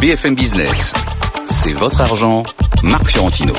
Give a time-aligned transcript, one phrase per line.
[0.00, 0.94] BFM Business.
[1.50, 2.42] C'est votre argent,
[2.82, 3.54] Marc Fiorentino.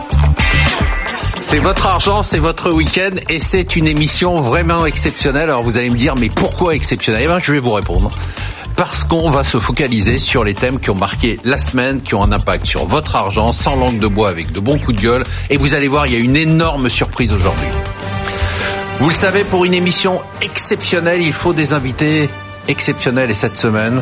[1.39, 5.49] C'est votre argent, c'est votre week-end et c'est une émission vraiment exceptionnelle.
[5.49, 7.21] Alors vous allez me dire, mais pourquoi exceptionnelle?
[7.25, 8.09] Eh bien, je vais vous répondre.
[8.75, 12.23] Parce qu'on va se focaliser sur les thèmes qui ont marqué la semaine, qui ont
[12.23, 15.23] un impact sur votre argent, sans langue de bois, avec de bons coups de gueule.
[15.51, 17.67] Et vous allez voir, il y a une énorme surprise aujourd'hui.
[18.99, 22.31] Vous le savez, pour une émission exceptionnelle, il faut des invités
[22.67, 23.29] exceptionnels.
[23.29, 24.01] Et cette semaine,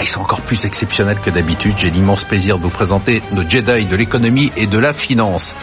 [0.00, 1.74] ils sont encore plus exceptionnels que d'habitude.
[1.76, 5.56] J'ai l'immense plaisir de vous présenter nos Jedi de l'économie et de la finance.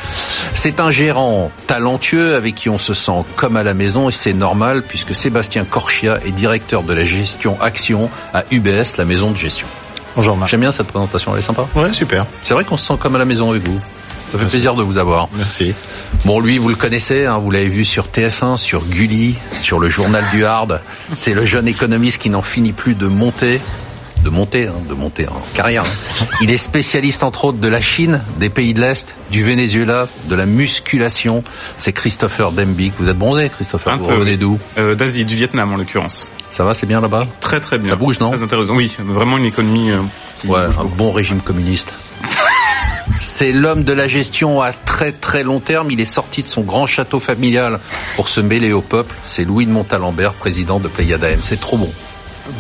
[0.54, 4.34] C'est un gérant talentueux avec qui on se sent comme à la maison et c'est
[4.34, 9.38] normal puisque Sébastien Corchia est directeur de la gestion action à UBS, la maison de
[9.38, 9.68] gestion.
[10.16, 10.52] Bonjour Marc.
[10.52, 11.68] J'aime bien cette présentation, elle est sympa.
[11.76, 12.26] Ouais, super.
[12.41, 13.80] C'est vrai qu'on se sent comme à la maison avec vous.
[14.32, 15.30] Ça fait plaisir de vous avoir.
[15.38, 15.73] Merci.
[16.26, 19.90] Bon, lui, vous le connaissez, hein, vous l'avez vu sur TF1, sur Gulli, sur le
[19.90, 20.82] journal du Hard.
[21.16, 23.62] C'est le jeune économiste qui n'en finit plus de monter
[24.27, 25.84] de monter, hein, de monter en carrière.
[25.86, 26.26] Hein.
[26.41, 30.35] Il est spécialiste entre autres de la Chine, des pays de l'Est, du Venezuela, de
[30.35, 31.46] la musculation.
[31.77, 32.93] C'est Christopher Dembik.
[32.99, 34.60] Vous êtes bronzé, Christopher Un Vous peu, revenez d'où?
[34.77, 36.27] Euh, D'Asie, du Vietnam en l'occurrence.
[36.51, 37.26] Ça va, c'est bien là-bas?
[37.40, 37.90] Très très bien.
[37.91, 38.32] Ça bouge, non?
[38.32, 38.76] Très intéressant.
[38.76, 39.91] Oui, vraiment une économie.
[39.91, 39.99] euh,
[40.41, 41.94] qui Ouais, un bon régime communiste.
[43.20, 45.90] C'est l'homme de la gestion à très très long terme.
[45.90, 47.79] Il est sorti de son grand château familial
[48.18, 49.16] pour se mêler au peuple.
[49.23, 51.40] C'est Louis de Montalembert, président de Pléiade AM.
[51.41, 51.90] C'est trop bon,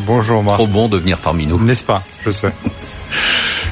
[0.05, 0.57] Bonjour Marc.
[0.57, 1.59] trop bon de venir parmi nous.
[1.63, 2.03] N'est-ce pas?
[2.25, 2.51] Je sais.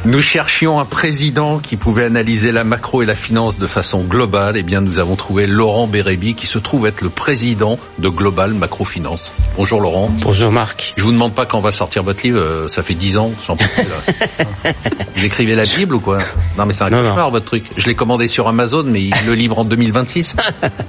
[0.05, 4.55] Nous cherchions un président qui pouvait analyser la macro et la finance de façon globale.
[4.55, 8.53] Eh bien, nous avons trouvé Laurent Bérébi, qui se trouve être le président de Global
[8.53, 9.33] Macrofinance.
[9.57, 10.11] Bonjour Laurent.
[10.21, 10.93] Bonjour Marc.
[10.95, 12.37] Je vous demande pas quand va sortir votre livre.
[12.39, 13.83] euh, Ça fait dix ans, j'en peux plus.
[13.83, 14.73] Là.
[15.15, 16.19] vous écrivez la Bible ou quoi?
[16.55, 17.65] Non, mais c'est un Non, cauchemar votre truc.
[17.75, 20.35] Je l'ai commandé sur Amazon, mais il le livre en 2026.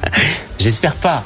[0.59, 1.25] J'espère pas,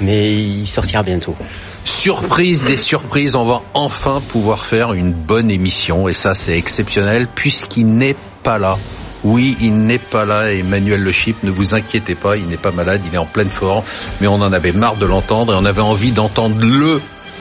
[0.00, 1.36] mais il sortira bientôt.
[1.84, 7.26] Surprise des surprises, on va enfin pouvoir faire une bonne émission et ça c'est exceptionnel
[7.34, 8.78] puisqu'il n'est pas là.
[9.24, 12.70] Oui, il n'est pas là, Emmanuel Le Chip, ne vous inquiétez pas, il n'est pas
[12.72, 13.84] malade, il est en pleine forme,
[14.20, 17.00] mais on en avait marre de l'entendre et on avait envie d'entendre le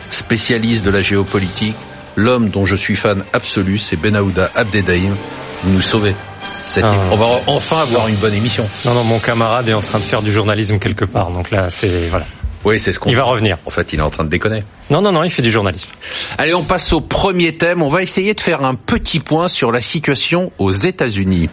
[0.09, 1.75] spécialiste de la géopolitique,
[2.15, 5.15] l'homme dont je suis fan absolu, c'est Benahouda Abdedaïm.
[5.63, 6.15] Vous nous sauvez.
[6.65, 6.93] Cette- Ah.
[7.11, 8.67] On va enfin avoir une bonne émission.
[8.85, 11.69] Non, non, mon camarade est en train de faire du journalisme quelque part, donc là,
[11.69, 12.25] c'est voilà.
[12.65, 13.09] Oui, c'est ce qu'on.
[13.09, 13.57] Il va revenir.
[13.65, 14.63] En fait, il est en train de déconner.
[14.89, 15.87] Non, non, non, il fait du journalisme.
[16.37, 17.81] Allez, on passe au premier thème.
[17.81, 21.49] On va essayer de faire un petit point sur la situation aux États-Unis.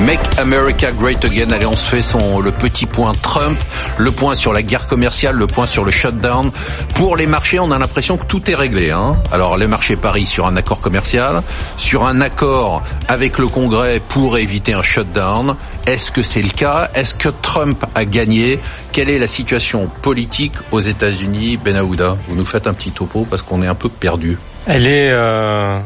[0.00, 1.50] Make America Great Again.
[1.50, 3.58] Allez, on se fait son le petit point Trump,
[3.96, 6.52] le point sur la guerre commerciale, le point sur le shutdown.
[6.94, 8.92] Pour les marchés, on a l'impression que tout est réglé.
[8.92, 11.42] Hein Alors, les marchés parient sur un accord commercial,
[11.76, 15.56] sur un accord avec le Congrès pour éviter un shutdown.
[15.86, 16.90] Est-ce que c'est le cas?
[16.94, 18.60] Est-ce que Trump a gagné?
[18.92, 21.56] Quelle est la situation politique aux États-Unis?
[21.56, 24.38] Benahouda, vous nous faites un petit topo parce qu'on est un peu perdu.
[24.66, 25.80] Elle est euh,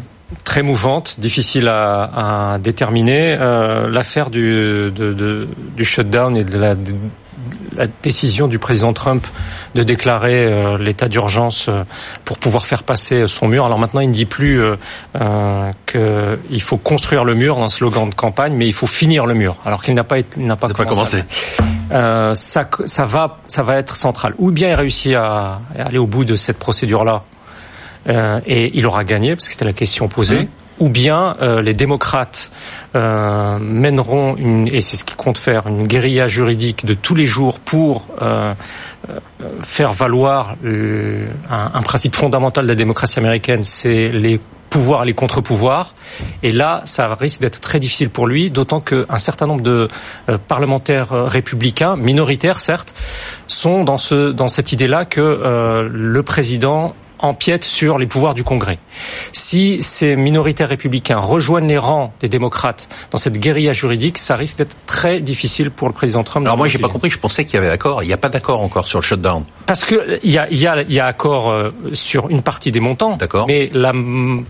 [0.44, 3.36] très mouvante, difficile à, à déterminer.
[3.38, 4.52] Euh, L'affaire du,
[4.90, 6.92] de- de- du shutdown et de la, de
[7.74, 9.26] la décision du président Trump
[9.74, 11.84] de déclarer euh, l'état d'urgence euh,
[12.26, 13.64] pour pouvoir faire passer son mur.
[13.64, 14.60] Alors maintenant, il ne dit plus
[15.16, 19.34] euh, qu'il faut construire le mur, un slogan de campagne, mais il faut finir le
[19.34, 19.56] mur.
[19.64, 21.24] Alors qu'il n'a pas, été- il n'a pas, commencé.
[22.34, 24.34] Ça, ça va, ça va être central.
[24.38, 27.22] Ou bien il réussit à, à aller au bout de cette procédure-là
[28.06, 30.44] et il aura gagné parce que c'était la question posée.
[30.44, 30.48] Mmh.
[30.80, 32.50] Ou bien euh, les démocrates
[32.96, 37.26] euh, mèneront une et c'est ce qu'ils comptent faire une guérilla juridique de tous les
[37.26, 38.52] jours pour euh,
[39.08, 39.18] euh,
[39.60, 44.40] faire valoir euh, un, un principe fondamental de la démocratie américaine, c'est les
[44.72, 45.94] pouvoirs, les contre-pouvoirs.
[46.42, 49.86] Et là, ça risque d'être très difficile pour lui, d'autant qu'un certain nombre de
[50.28, 52.94] euh, parlementaires euh, républicains, minoritaires certes,
[53.46, 58.44] sont dans ce dans cette idée-là que euh, le président empiète sur les pouvoirs du
[58.44, 58.78] Congrès.
[59.32, 64.58] Si ces minoritaires républicains rejoignent les rangs des démocrates dans cette guérilla juridique, ça risque
[64.58, 66.46] d'être très difficile pour le président Trump.
[66.46, 67.10] Alors moi, j'ai pas compris.
[67.10, 68.02] Je pensais qu'il y avait accord.
[68.02, 69.44] Il n'y a pas d'accord encore sur le shutdown.
[69.66, 72.80] Parce que il y a, y, a, y a accord euh, sur une partie des
[72.80, 73.46] montants, D'accord.
[73.46, 73.92] mais la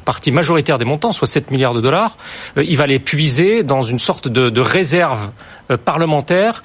[0.04, 2.16] partie majoritaire des montants, soit 7 milliards de dollars,
[2.56, 5.30] euh, il va les puiser dans une sorte de, de réserve
[5.70, 6.62] euh, parlementaire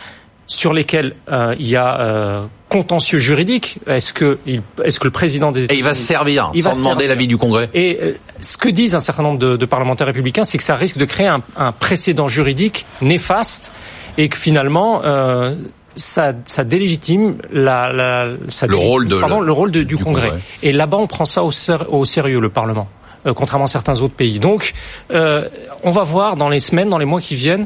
[0.47, 3.77] sur lesquelles euh, il y a euh, contentieux juridique.
[3.85, 6.71] Est-ce que, il, est-ce que le président des Et il va se servir Il sans
[6.71, 7.69] va demander l'avis du Congrès.
[7.73, 10.75] Et euh, ce que disent un certain nombre de, de parlementaires républicains, c'est que ça
[10.75, 13.71] risque de créer un, un précédent juridique néfaste
[14.17, 15.55] et que finalement euh,
[15.95, 19.95] ça, ça délégitime la, la, ça Le délégitime, rôle de- pardon, le rôle de- du,
[19.95, 20.27] du Congrès.
[20.29, 20.41] Congrès.
[20.63, 22.87] Et là-bas, on prend ça au, ser- au sérieux, le Parlement.
[23.35, 24.39] Contrairement à certains autres pays.
[24.39, 24.73] Donc,
[25.09, 27.65] on va voir dans les semaines, dans les mois qui viennent.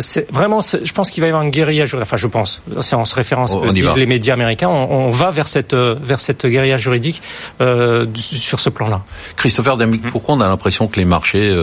[0.00, 2.08] c'est vraiment, je pense qu'il va y avoir une guérilla juridique.
[2.08, 2.62] Enfin, je pense.
[2.80, 4.68] C'est en se référence disent les médias américains.
[4.68, 7.22] On, va vers cette vers cette guérilla juridique
[8.14, 9.02] sur ce plan-là.
[9.36, 10.10] Christopher Damick, mm-hmm.
[10.10, 11.54] pourquoi on a l'impression que les marchés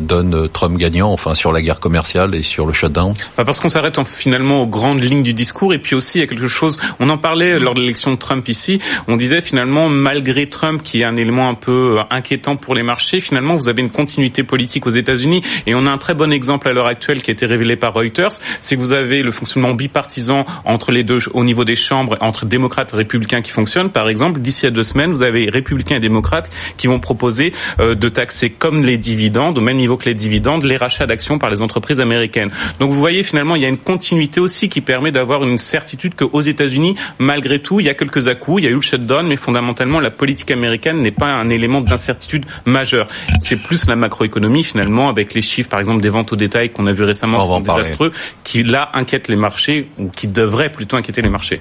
[0.00, 3.14] donnent Trump gagnant, enfin sur la guerre commerciale et sur le shutdown?
[3.36, 6.24] Bah, Parce qu'on s'arrête finalement aux grandes lignes du discours et puis aussi il y
[6.24, 6.78] a quelque chose.
[6.98, 8.80] On en parlait lors de l'élection de Trump ici.
[9.06, 13.20] On disait finalement malgré Trump qui est un élément un peu inquiétant pour les marchés,
[13.20, 16.68] finalement vous avez une continuité politique aux États-Unis et on a un très bon exemple
[16.68, 19.74] à l'heure actuelle qui a été révélé par Reuters, c'est que vous avez le fonctionnement
[19.74, 23.90] bipartisan entre les deux au niveau des chambres entre démocrates et républicains qui fonctionne.
[23.90, 27.94] Par exemple, d'ici à deux semaines, vous avez républicains et démocrates qui vont proposer euh,
[27.94, 31.50] de taxer comme les dividendes au même niveau que les dividendes les rachats d'actions par
[31.50, 32.50] les entreprises américaines.
[32.80, 36.14] Donc vous voyez finalement il y a une continuité aussi qui permet d'avoir une certitude
[36.14, 39.26] qu'aux États-Unis, malgré tout, il y a quelques à-coups, il y a eu le shutdown,
[39.26, 43.08] mais fondamentalement la politique américaine n'est pas un élément d'incertitude majeur.
[43.40, 46.86] C'est plus la macroéconomie finalement avec les chiffres par exemple des ventes au détail qu'on
[46.86, 48.12] a vu récemment qui sont désastreux,
[48.42, 51.60] qui là inquiètent les marchés ou qui devraient plutôt inquiéter les marchés.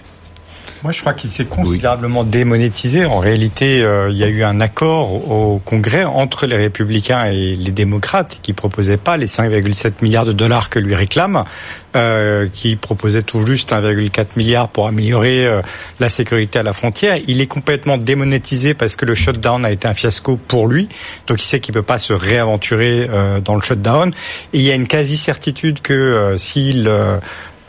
[0.84, 3.06] Moi, je crois qu'il s'est considérablement démonétisé.
[3.06, 7.56] En réalité, euh, il y a eu un accord au Congrès entre les républicains et
[7.56, 11.46] les démocrates qui proposaient pas les 5,7 milliards de dollars que lui réclament,
[11.96, 15.62] euh, qui proposait tout juste 1,4 milliard pour améliorer euh,
[16.02, 17.16] la sécurité à la frontière.
[17.30, 20.90] Il est complètement démonétisé parce que le shutdown a été un fiasco pour lui.
[21.28, 24.12] Donc il sait qu'il peut pas se réaventurer euh, dans le shutdown.
[24.52, 26.90] Et il y a une quasi-certitude que s'il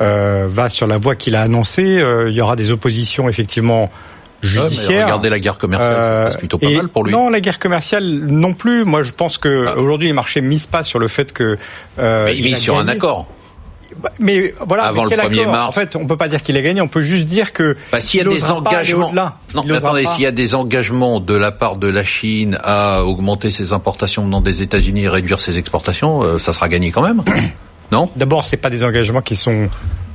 [0.00, 2.00] euh, va sur la voie qu'il a annoncée.
[2.00, 3.90] Euh, il y aura des oppositions effectivement
[4.42, 5.06] judiciaires.
[5.06, 7.12] regardez la guerre commerciale, ça se passe plutôt pas mal pour lui.
[7.12, 8.84] Non, la guerre commerciale non plus.
[8.84, 9.78] Moi, je pense que ah.
[9.78, 11.58] aujourd'hui les marchés misent pas sur le fait que.
[11.98, 13.26] Euh, mais ils misent sur un accord.
[14.02, 15.68] Bah, mais voilà, avant le 1er mars.
[15.68, 16.80] En fait, on peut pas dire qu'il a gagné.
[16.80, 20.22] On peut juste dire que bah, s'il y a des engagements, non, mais attendez, s'il
[20.22, 24.40] y a des engagements de la part de la Chine à augmenter ses importations venant
[24.40, 27.22] des États-Unis et réduire ses exportations, euh, ça sera gagné quand même.
[27.92, 29.68] Non D'abord, c'est pas des engagements qui sont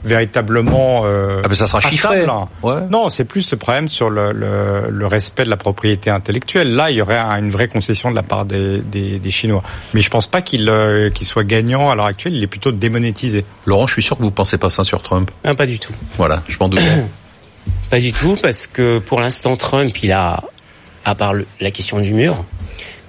[0.04, 2.26] véritablement euh, ah mais ça sera chiffré.
[2.64, 2.82] Ouais.
[2.90, 6.74] Non, c'est plus le problème sur le, le, le, respect de la propriété intellectuelle.
[6.74, 9.64] Là, il y aurait une vraie concession de la part des, des, des Chinois.
[9.94, 12.36] Mais je pense pas qu'il euh, qu'il soit gagnant à l'heure actuelle.
[12.36, 13.44] Il est plutôt démonétisé.
[13.66, 15.30] Laurent, je suis sûr que vous pensez pas ça sur Trump.
[15.46, 15.94] Non, pas du tout.
[16.18, 16.82] Voilà, je m'en doute.
[17.90, 20.42] pas du tout, parce que pour l'instant, Trump, il a,
[21.06, 22.46] à part la question du mur,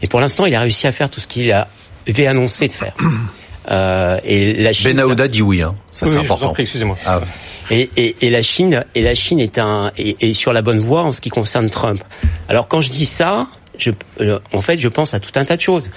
[0.03, 2.95] et pour l'instant, il a réussi à faire tout ce qu'il avait annoncé de faire.
[3.71, 4.95] Euh, et la Chine.
[4.95, 5.75] Ben dit oui, hein.
[5.93, 6.55] ça c'est important.
[6.57, 6.97] Excusez-moi.
[7.07, 7.21] Ah.
[7.71, 10.85] Et, et, et, la Chine et la Chine est un est, est, sur la bonne
[10.85, 12.03] voie en ce qui concerne Trump.
[12.49, 13.47] Alors quand je dis ça,
[13.79, 15.91] je, euh, en fait, je pense à tout un tas de choses.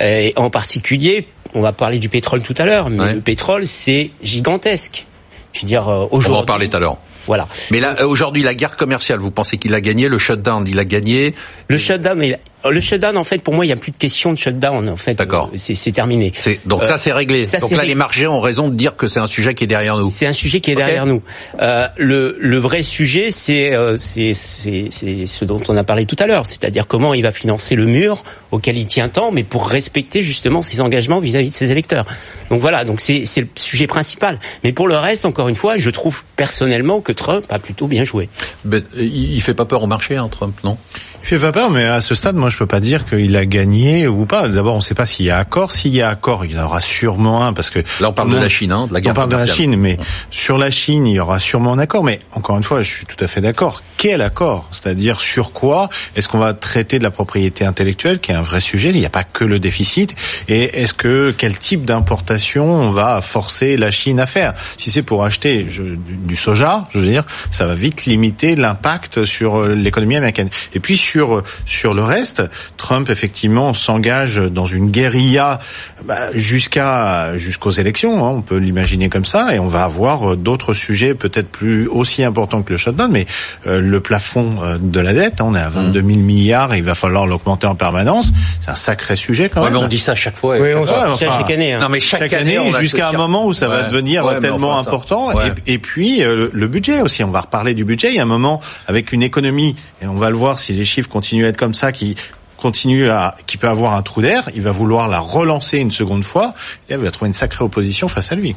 [0.00, 4.12] Et en particulier, on va parler du pétrole tout à l'heure, mais le pétrole c'est
[4.22, 5.04] gigantesque.
[5.52, 6.30] Je veux dire aujourd'hui.
[6.30, 6.98] On va en parler tout à l'heure.
[7.26, 7.48] Voilà.
[7.70, 10.84] Mais là, aujourd'hui, la guerre commerciale, vous pensez qu'il a gagné Le shutdown, il a
[10.84, 11.34] gagné
[11.68, 12.36] Le shutdown, il, euh,
[12.70, 14.88] le shutdown, en fait, pour moi, il n'y a plus de question de shutdown.
[14.88, 15.50] En fait, d'accord.
[15.54, 16.32] Euh, c'est terminé.
[16.64, 17.46] Donc ça, c'est réglé.
[17.54, 19.66] Euh, donc là, les marchés ont raison de dire que c'est un sujet qui est
[19.66, 20.10] derrière nous.
[20.10, 21.22] C'est un sujet qui est derrière nous.
[21.60, 26.46] Euh, le, le vrai sujet, c'est c'est ce dont on a parlé tout à l'heure,
[26.46, 30.62] c'est-à-dire comment il va financer le mur auquel il tient tant, mais pour respecter justement
[30.62, 32.04] ses engagements vis-à-vis de ses électeurs.
[32.50, 34.38] Donc voilà, donc c'est le sujet principal.
[34.64, 38.04] Mais pour le reste, encore une fois, je trouve personnellement que Trump a plutôt bien
[38.04, 38.28] joué.
[38.64, 40.76] Ben, il fait pas peur au marché, hein, Trump, non?
[41.26, 43.44] Il fait pas peur, mais à ce stade, moi, je peux pas dire qu'il a
[43.46, 44.48] gagné ou pas.
[44.48, 45.72] D'abord, on ne sait pas s'il y a accord.
[45.72, 48.30] S'il y a accord, il y en aura sûrement un, parce que là, on parle
[48.30, 49.98] de la Chine, hein, de la guerre On parle de la Chine, mais
[50.30, 52.04] sur la Chine, il y aura sûrement un accord.
[52.04, 53.82] Mais encore une fois, je suis tout à fait d'accord.
[53.96, 54.68] Quel accord?
[54.70, 55.88] C'est-à-dire sur quoi?
[56.14, 58.90] Est-ce qu'on va traiter de la propriété intellectuelle, qui est un vrai sujet?
[58.90, 60.14] Il n'y a pas que le déficit.
[60.46, 64.54] Et est-ce que quel type d'importation on va forcer la Chine à faire?
[64.76, 69.24] Si c'est pour acheter je, du soja, je veux dire, ça va vite limiter l'impact
[69.24, 70.50] sur euh, l'économie américaine.
[70.72, 71.15] Et puis sur
[71.64, 72.42] sur le reste,
[72.76, 75.58] Trump effectivement s'engage dans une guérilla
[76.04, 78.24] bah, jusqu'à jusqu'aux élections.
[78.24, 81.86] Hein, on peut l'imaginer comme ça, et on va avoir euh, d'autres sujets peut-être plus
[81.88, 83.26] aussi importants que le shutdown, mais
[83.66, 86.78] euh, le plafond euh, de la dette, hein, on est à 22 000 milliards, et
[86.78, 88.32] il va falloir l'augmenter en permanence.
[88.60, 89.72] C'est un sacré sujet quand même.
[89.72, 90.58] Mais on dit ça chaque fois.
[90.58, 91.72] Oui, on chaque année.
[91.72, 91.80] Hein.
[91.80, 95.32] Non, mais chaque, année, jusqu'à un moment où ça va devenir tellement important.
[95.40, 97.24] Et, et, puis le budget aussi.
[97.24, 98.10] On va reparler du budget.
[98.10, 100.84] Il y a un moment avec une économie, et on va le voir si les
[100.84, 102.16] chiffres continuent à être comme ça, qui
[102.56, 106.24] continue à, qui peut avoir un trou d'air, il va vouloir la relancer une seconde
[106.24, 106.54] fois,
[106.88, 108.54] et il va trouver une sacrée opposition face à lui.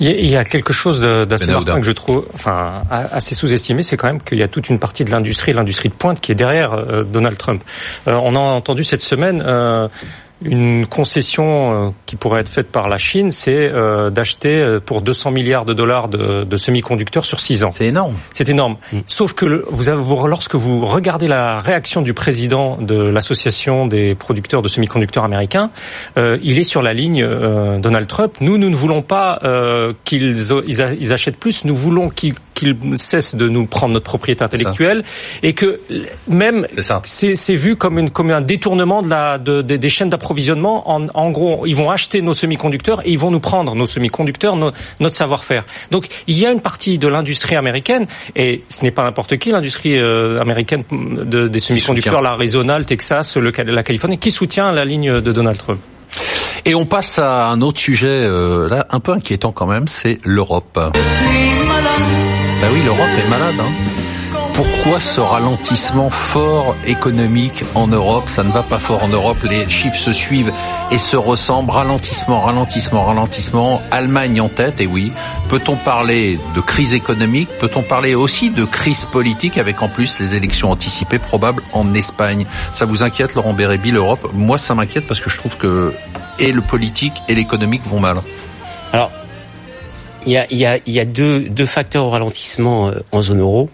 [0.00, 3.96] Il y a quelque chose d'assez ben marquant que je trouve, enfin, assez sous-estimé, c'est
[3.96, 6.34] quand même qu'il y a toute une partie de l'industrie, l'industrie de pointe, qui est
[6.34, 7.62] derrière euh, Donald Trump.
[8.08, 9.42] Euh, on a entendu cette semaine.
[9.46, 9.88] Euh,
[10.44, 15.02] une concession euh, qui pourrait être faite par la Chine, c'est euh, d'acheter euh, pour
[15.02, 17.70] 200 milliards de dollars de, de semi-conducteurs sur 6 ans.
[17.72, 18.14] C'est énorme.
[18.32, 18.76] C'est énorme.
[18.92, 18.98] Mm.
[19.06, 23.86] Sauf que le- vous avez, vous- lorsque vous regardez la réaction du président de l'association
[23.86, 25.70] des producteurs de semi-conducteurs américains,
[26.18, 28.34] euh, il est sur la ligne euh, Donald Trump.
[28.40, 30.34] Nous, nous ne voulons pas euh, qu'ils
[30.66, 31.64] ils achètent plus.
[31.64, 35.04] Nous voulons qu'ils qu'ils cessent de nous prendre notre propriété intellectuelle
[35.42, 35.80] et que
[36.28, 36.66] même
[37.04, 40.90] C'est vu comme une comme un détournement de la de, de- des chaînes d'approvisionnement.
[40.90, 44.56] En, en gros, ils vont acheter nos semi-conducteurs et ils vont nous prendre nos semi-conducteurs,
[44.56, 45.64] notre savoir-faire.
[45.90, 48.06] Donc, il y a une partie de l'industrie américaine
[48.36, 53.36] et ce n'est pas n'importe qui l'industrie euh, américaine de, des semi-conducteurs, l'Arizona, le Texas,
[53.36, 55.80] le, la Californie, qui soutient la ligne de Donald Trump.
[56.64, 60.18] Et on passe à un autre sujet, euh, là, un peu inquiétant quand même, c'est
[60.24, 60.78] l'Europe.
[62.62, 63.56] Bah oui, l'Europe est malade.
[63.58, 63.72] Hein.
[64.54, 68.28] Pourquoi ce ralentissement fort économique en Europe?
[68.28, 70.52] Ça ne va pas fort en Europe, les chiffres se suivent
[70.92, 71.72] et se ressemblent.
[71.72, 73.82] Ralentissement, ralentissement, ralentissement.
[73.90, 75.10] Allemagne en tête, et oui.
[75.48, 77.48] Peut-on parler de crise économique?
[77.58, 82.46] Peut-on parler aussi de crise politique avec en plus les élections anticipées probables en Espagne?
[82.72, 84.30] Ça vous inquiète, Laurent Bérébi, l'Europe?
[84.34, 85.92] Moi, ça m'inquiète parce que je trouve que
[86.38, 88.18] et le politique et l'économique vont mal.
[88.92, 89.10] Alors,
[90.26, 93.00] il y a, il y a, il y a deux, deux facteurs au ralentissement euh,
[93.12, 93.70] en zone euro.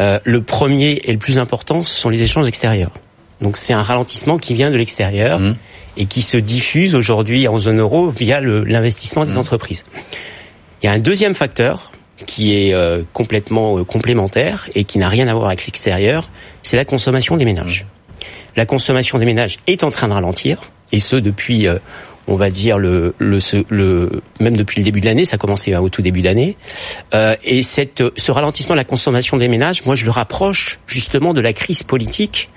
[0.00, 2.92] Euh, le premier et le plus important, ce sont les échanges extérieurs.
[3.40, 5.56] Donc c'est un ralentissement qui vient de l'extérieur Mhm.
[5.96, 9.84] et qui se diffuse aujourd'hui en zone euro via l'investissement des entreprises.
[10.82, 11.92] Il y a un deuxième facteur
[12.26, 16.30] qui est euh, complètement euh, complémentaire et qui n'a rien à voir avec l'extérieur,
[16.62, 17.86] c'est la consommation des ménages.
[18.56, 20.60] La consommation des ménages est en train de ralentir,
[20.92, 21.68] et ce depuis,
[22.28, 25.38] on va dire le, le, ce- le même depuis le début de l'année, ça a
[25.38, 26.56] commencé euh, au tout début d'année.
[27.14, 31.34] Euh, et cette, ce ralentissement de la consommation des ménages, moi je le rapproche justement
[31.34, 32.48] de la crise politique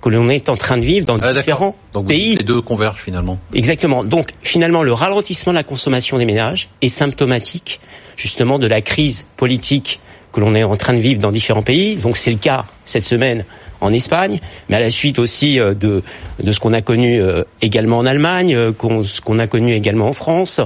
[0.00, 2.34] que l'on est en train de vivre dans Ah, différents Donc pays.
[2.36, 3.38] les deux convergent finalement.
[3.54, 4.02] Exactement.
[4.02, 7.78] Donc finalement, le ralentissement de la consommation des ménages est symptomatique
[8.16, 10.00] justement de la crise politique
[10.32, 11.94] que l'on est en train de vivre dans différents pays.
[11.96, 13.44] Donc c'est le cas cette semaine
[13.82, 16.02] en Espagne, mais à la suite aussi euh, de
[16.42, 19.74] de ce qu'on a connu euh, également en Allemagne, euh, qu'on- ce qu'on a connu
[19.74, 20.60] également en France.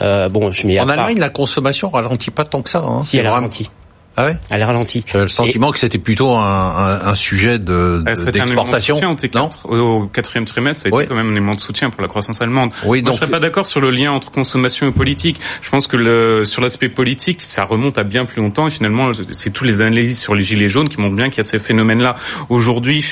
[0.00, 2.80] Euh, bon, je En part- Allemagne, la consommation ralentit pas tant que ça.
[2.80, 3.02] Hein.
[3.02, 3.70] si C'est elle a vraiment- ralenti,
[4.16, 5.02] Ah ouais elle a ralenti.
[5.06, 8.44] J'avais le sentiment que c'était plutôt un, un, un sujet de, Ah, de- c'était un
[8.44, 9.00] de d'exportation.
[9.00, 9.50] Non T4.
[9.68, 11.04] Au quatrième trimestre, ça a été Oui.
[11.08, 12.70] quand même un élément de soutien pour la croissance allemande.
[12.84, 15.40] Oui, Moi, donc- je serais pas d'accord sur le lien entre consommation et politique.
[15.62, 19.10] Je pense que le, sur l'aspect politique, ça remonte à bien plus longtemps et finalement,
[19.32, 21.58] c'est tous les analyses sur les gilets jaunes qui montrent bien qu'il y a ces
[21.58, 22.14] phénomènes-là.
[22.48, 23.04] Aujourd'hui,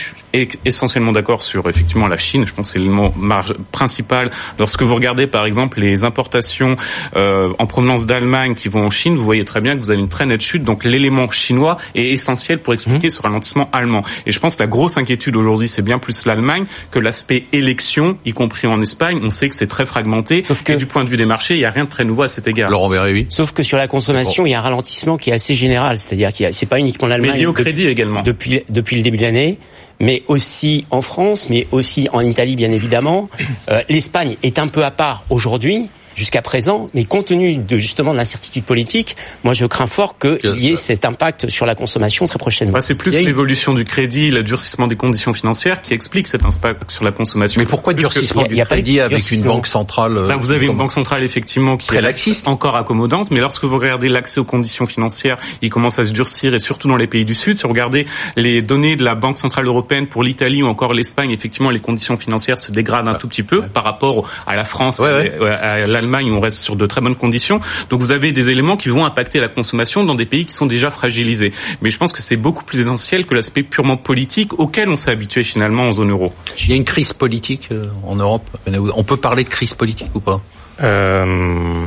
[0.65, 2.47] essentiellement d'accord sur effectivement la Chine.
[2.47, 4.31] Je pense que c'est l'élément marge principal.
[4.59, 6.77] Lorsque vous regardez par exemple les importations
[7.17, 10.01] euh, en provenance d'Allemagne qui vont en Chine, vous voyez très bien que vous avez
[10.01, 10.63] une très nette chute.
[10.63, 14.03] Donc l'élément chinois est essentiel pour expliquer ce ralentissement allemand.
[14.27, 18.17] Et je pense que la grosse inquiétude aujourd'hui, c'est bien plus l'Allemagne que l'aspect élection,
[18.25, 19.21] y compris en Espagne.
[19.23, 20.43] On sait que c'est très fragmenté.
[20.47, 22.05] Sauf que- Et du point de vue des marchés, il n'y a rien de très
[22.05, 22.71] nouveau à cet égard.
[22.71, 25.55] Laurent Bérébi Sauf que sur la consommation, il y a un ralentissement qui est assez
[25.55, 27.41] général, c'est-à-dire qu'il y a- c'est pas uniquement Mais l'Allemagne.
[27.41, 28.23] lié au de- crédit également.
[28.23, 29.59] depuis depuis le début de l'année,
[30.03, 33.31] mais aussi en France, mais aussi en Italie bien évidemment.
[33.71, 35.89] Euh, L'Espagne est un peu à part aujourd'hui.
[36.15, 40.37] Jusqu'à présent, mais compte tenu de justement de l'incertitude politique, moi je crains fort qu'il
[40.39, 42.73] Que y ait ça- cet impact sur la consommation très prochainement.
[42.75, 45.81] Bah, c'est plus Il y a une- l'évolution du crédit, le durcissement des conditions financières
[45.81, 47.61] qui explique cet impact sur la consommation.
[47.61, 49.01] Mais pourquoi Plus que- durcissement il y a- du y a pas eu de crédit
[49.01, 49.55] avec une durcissement.
[49.55, 52.49] banque centrale euh, Là, vous avez une banque centrale effectivement qui Très reste laxiste.
[52.49, 56.55] encore accommodante, mais lorsque vous regardez l'accès aux conditions financières, il commence à se durcir
[56.55, 57.57] et surtout dans les pays du Sud.
[57.57, 61.31] Si vous regardez les données de la Banque centrale européenne pour l'Italie ou encore l'Espagne,
[61.31, 64.99] effectivement, les conditions financières se dégradent un tout petit peu par rapport à la France
[64.99, 67.61] Ouais, et à l'Allemagne où on reste sur de très bonnes conditions.
[67.89, 70.67] Donc vous avez des éléments qui vont impacter la consommation dans des pays qui sont
[70.67, 71.53] déjà fragilisés.
[71.81, 75.11] Mais je pense que c'est beaucoup plus essentiel que l'aspect purement politique auquel on s'est
[75.11, 76.33] habitué finalement en zone euro.
[76.59, 78.45] Il y a une crise politique euh, en Europe?
[78.95, 80.41] On peut parler de crise politique ou pas?
[80.83, 81.87] Euh,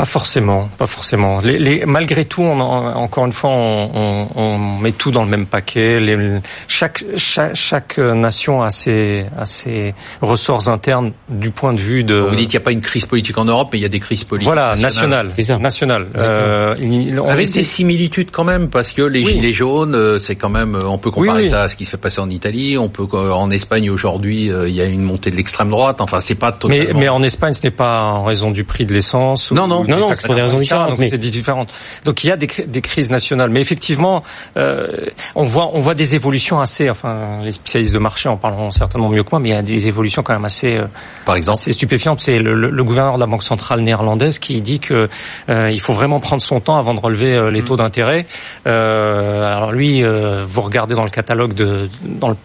[0.00, 1.40] pas forcément, pas forcément.
[1.44, 5.24] Les, les- malgré tout, on, en- encore une fois, on, on- on met tout dans
[5.24, 6.00] le même paquet.
[6.00, 6.38] Les-
[6.68, 9.92] chaque, chaque, chaque nation a ses, a ses
[10.22, 12.14] ressorts internes du point de vue de.
[12.14, 13.90] Vous dites qu'il n'y a pas une crise politique en Europe, mais il y a
[13.90, 14.46] des crises politiques.
[14.46, 15.26] voilà, nationales.
[15.26, 15.58] national, C'est ça.
[15.58, 16.06] national.
[16.16, 19.32] Euh, il- on Avec essaie- des similitudes quand même, parce que les Oui.
[19.34, 21.50] gilets jaunes, euh, c'est quand même, euh, on peut comparer Oui, oui.
[21.50, 24.50] ça à ce qui se fait passer en Italie, on peut euh, en Espagne aujourd'hui,
[24.50, 26.00] euh, il y a une montée de l'extrême droite.
[26.00, 27.00] Enfin, c'est pas mais, totalement.
[27.00, 29.52] mais en Espagne, ce n'est pas en raison du prix de l'essence.
[29.52, 29.84] Non, non.
[29.90, 30.90] Non, non, ce sont des raisons différentes.
[30.90, 31.72] Donc mais- c'est différentes.
[32.04, 34.22] Donc il y a des, des crises nationales, mais effectivement,
[34.56, 34.86] euh,
[35.34, 36.88] on voit on voit des évolutions assez.
[36.90, 39.62] Enfin, les spécialistes de marché en parleront certainement mieux que moi, mais il y a
[39.62, 40.76] des évolutions quand même assez.
[40.76, 40.84] euh,
[41.26, 41.58] Par exemple.
[41.60, 42.16] c'est stupéfiant.
[42.18, 45.08] C'est le, le- le gouverneur de la Banque centrale néerlandaise qui dit que
[45.48, 48.26] euh, il faut vraiment prendre son temps avant de relever euh, les taux d'intérêt.
[48.66, 52.36] Euh, alors lui, euh, vous regardez dans le catalogue de dans le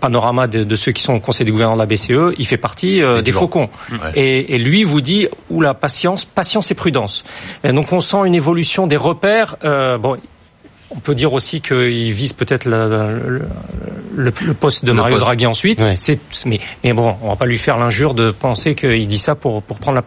[0.00, 2.56] panorama de, de ceux qui sont au conseil du gouverneur de la BCE, il fait
[2.56, 3.68] partie des faucons.
[3.90, 3.98] Ouais.
[4.14, 6.93] Et, et lui vous dit ou la patience, patience et prudence.
[7.64, 9.56] Et donc on sent une évolution des repères.
[9.64, 10.16] Euh, bon.
[10.96, 13.42] On peut dire aussi qu'il vise peut-être le, le,
[14.14, 15.24] le- le poste de Le Mario poste.
[15.26, 15.80] Draghi ensuite.
[15.80, 15.90] Ouais.
[16.46, 19.60] Mais, mais bon, on va pas lui faire l'injure de penser qu'il dit ça pour,
[19.62, 20.04] pour prendre la,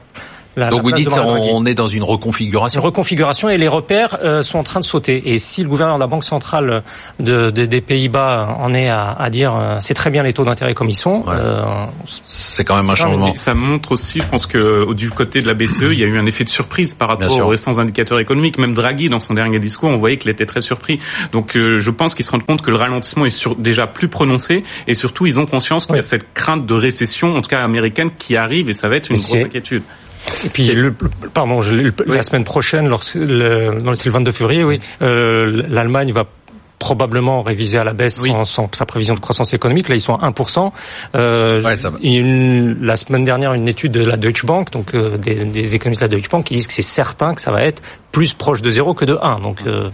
[0.57, 1.13] la, Donc la vous place dites
[1.53, 2.81] on est dans une Une reconfiguration.
[2.81, 5.31] reconfiguration et les repères euh, sont en train de sauter.
[5.33, 6.83] Et si le gouverneur de la Banque centrale
[7.19, 10.43] de, de- des Pays-Bas en est à, à dire euh, c'est très bien les taux
[10.43, 11.33] d'intérêt comme ils sont, Ouais.
[11.37, 11.63] euh,
[12.25, 13.33] C'est quand même un changement.
[13.35, 16.17] Ça montre aussi, je pense que du côté de la BCE, il y a eu
[16.17, 18.57] un effet de surprise par rapport aux récents indicateurs économiques.
[18.57, 20.99] Même Draghi, dans son dernier discours, on voyait qu'il était très surpris.
[21.31, 24.07] Donc, euh, je pense qu'ils se rendent compte que le ralentissement est sur- déjà plus
[24.07, 26.07] prononcé, et surtout, ils ont conscience qu'il y a Oui.
[26.07, 29.17] cette crainte de récession, en tout cas américaine, qui arrive, et ça va être une
[29.17, 29.83] Mais grosse inquiétude.
[30.45, 30.93] Et puis, le,
[31.33, 36.11] pardon, je, le- la semaine prochaine, lorsque le, c'est le 22 février, oui, euh, l'Allemagne
[36.11, 36.25] va
[36.79, 38.29] probablement réviser à la baisse Oui.
[38.29, 39.89] son- son- sa prévision de croissance économique.
[39.89, 40.71] Là, ils sont à 1%.
[41.15, 41.97] Euh, Ouais, ça va.
[42.03, 46.03] une- la semaine dernière, une étude de la Deutsche Bank, donc euh, des, des économistes
[46.03, 47.81] de la Deutsche Bank, qui disent que c'est certain que ça va être
[48.17, 49.41] plus proche de zéro que de 1.
[49.41, 49.91] Donc, euh,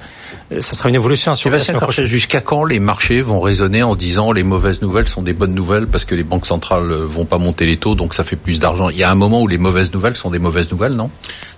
[0.62, 4.44] ça sera une évolution Sébastien Corchet, jusqu'à quand les marchés vont raisonner en disant les
[4.44, 7.66] mauvaises nouvelles sont des bonnes nouvelles parce que les banques centrales euh, vont pas monter
[7.66, 8.88] les taux donc ça fait plus d'argent?
[8.88, 11.10] Il y a un moment où les mauvaises nouvelles sont des mauvaises nouvelles, non?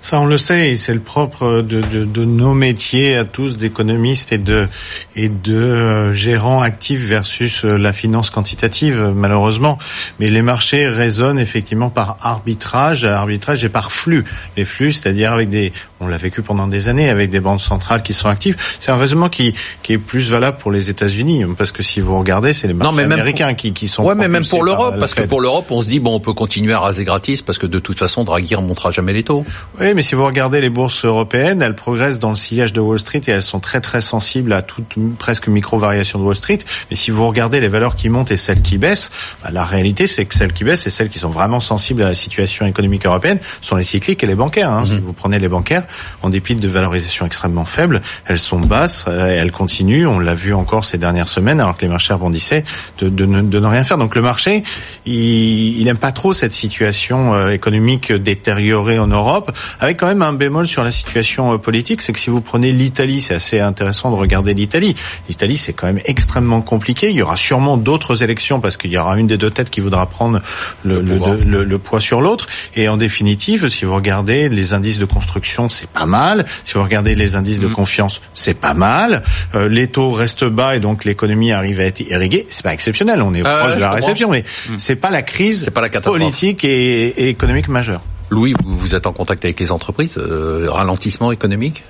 [0.05, 3.57] Ça, on le sait, et c'est le propre de, de, de nos métiers à tous
[3.57, 4.67] d'économistes et de
[5.15, 9.79] et de euh, gérants actifs versus euh, la finance quantitative, euh, malheureusement.
[10.19, 14.25] Mais les marchés raisonnent effectivement par arbitrage, arbitrage et par flux.
[14.57, 18.03] Les flux, c'est-à-dire avec des, on l'a vécu pendant des années, avec des banques centrales
[18.03, 18.55] qui sont actives.
[18.79, 22.17] C'est un raisonnement qui qui est plus valable pour les États-Unis, parce que si vous
[22.17, 24.95] regardez, c'est les marchés mais même américains qui qui sont Ouais, mais même pour l'Europe,
[25.00, 27.57] parce que pour l'Europe, on se dit bon, on peut continuer à raser gratis parce
[27.57, 29.45] que de toute façon, Draghi remontera jamais les taux.
[29.79, 33.00] Oui, mais si vous regardez les bourses européennes, elles progressent dans le sillage de Wall
[33.00, 36.59] Street et elles sont très très sensibles à toute presque micro-variation de Wall Street.
[36.89, 39.12] Mais si vous regardez les valeurs qui montent et celles qui baissent,
[39.43, 42.09] bah, la réalité c'est que celles qui baissent et celles qui sont vraiment sensibles à
[42.09, 44.71] la situation économique européenne sont les cycliques et les bancaires.
[44.71, 44.85] Hein.
[44.85, 45.85] Si vous prenez les bancaires,
[46.21, 50.08] en dépit de valorisation extrêmement faible, elles sont basses euh, elles continuent.
[50.15, 52.63] On l'a vu encore ces dernières semaines alors que les marchés rebondissaient
[53.00, 53.98] de, de ne, de ne rien faire.
[53.98, 54.63] Donc le marché,
[55.06, 60.22] il, il aime pas trop cette situation euh, économique détériorée en Europe, avec quand même
[60.22, 63.60] un bémol sur la situation euh, politique, c'est que si vous prenez l'Italie, c'est assez
[63.60, 64.96] intéressant de regarder l'Italie.
[65.30, 67.10] L'Italie, c'est quand même extrêmement compliqué.
[67.10, 69.81] Il y aura sûrement d'autres élections parce qu'il y aura une des deux têtes qui
[69.81, 70.42] voudra prendre
[70.83, 71.16] le, Le
[71.53, 72.46] le- le poids sur l'autre.
[72.75, 76.25] Et en définitive, si vous regardez les indices de construction, c'est pas mal.
[76.64, 79.22] Si vous regardez les indices de confiance, c'est pas mal.
[79.53, 82.46] Euh, les taux restent bas et donc l'économie arrive à être irriguée.
[82.50, 83.22] C'est pas exceptionnel.
[83.22, 84.44] On est Ah proche de la réception, mais
[84.77, 86.20] c'est pas la crise pas la catastrophe.
[86.20, 88.01] politique et, et économique majeure.
[88.29, 91.83] Louis, vous, vous êtes en contact avec les entreprises, euh, ralentissement économique?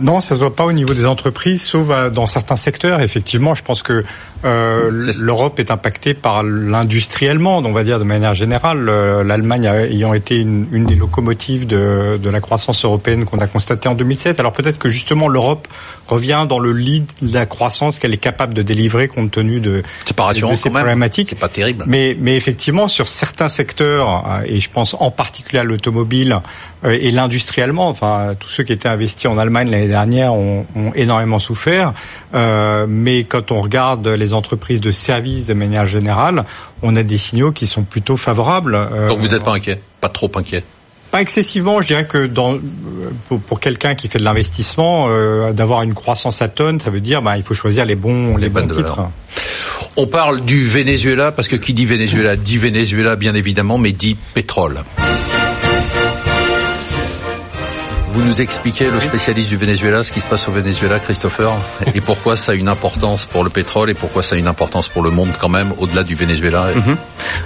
[0.00, 3.00] Non, ça se voit pas au niveau des entreprises, sauf euh, dans certains secteurs.
[3.00, 4.04] Effectivement, je pense que
[4.44, 8.88] euh, l'Europe est impactée par l'industrie allemande, on va dire de manière générale.
[8.88, 13.46] Euh, L'Allemagne ayant été une, une des locomotives de, de la croissance européenne qu'on a
[13.46, 14.40] constatée en 2007.
[14.40, 15.68] Alors peut-être que justement l'Europe
[16.10, 19.82] revient dans le lead de la croissance qu'elle est capable de délivrer compte tenu de,
[20.16, 21.28] pas de ces problématiques.
[21.30, 21.84] C'est pas terrible.
[21.86, 26.40] Mais, mais effectivement, sur certains secteurs, euh, et je pense en particulier à l'automobile
[26.84, 30.66] euh, et l'industrie allemande, enfin tous ceux qui étaient investis en Allemagne l'année dernière ont,
[30.76, 31.92] ont énormément souffert.
[32.34, 36.44] Euh, mais quand on regarde les entreprises de services de manière générale,
[36.82, 38.74] on a des signaux qui sont plutôt favorables.
[38.74, 40.64] Euh, Donc vous n'êtes pas inquiet, pas trop inquiet.
[41.10, 42.58] Pas excessivement, je dirais que dans, euh,
[43.28, 47.00] pour, pour quelqu'un qui fait de l'investissement, euh, d'avoir une croissance à tonnes, ça veut
[47.00, 49.00] dire bah, il faut choisir les bons, les, Les bons titres.
[49.96, 54.16] On parle du Venezuela parce que qui dit Venezuela dit Venezuela bien évidemment, mais dit
[54.34, 54.78] pétrole.
[58.12, 61.52] Vous nous expliquez, le spécialiste du Venezuela, ce qui se passe au Venezuela, Christopher,
[61.94, 64.88] et pourquoi ça a une importance pour le pétrole et pourquoi ça a une importance
[64.88, 66.70] pour le monde quand même, au-delà du Venezuela?
[66.74, 66.96] Mhm.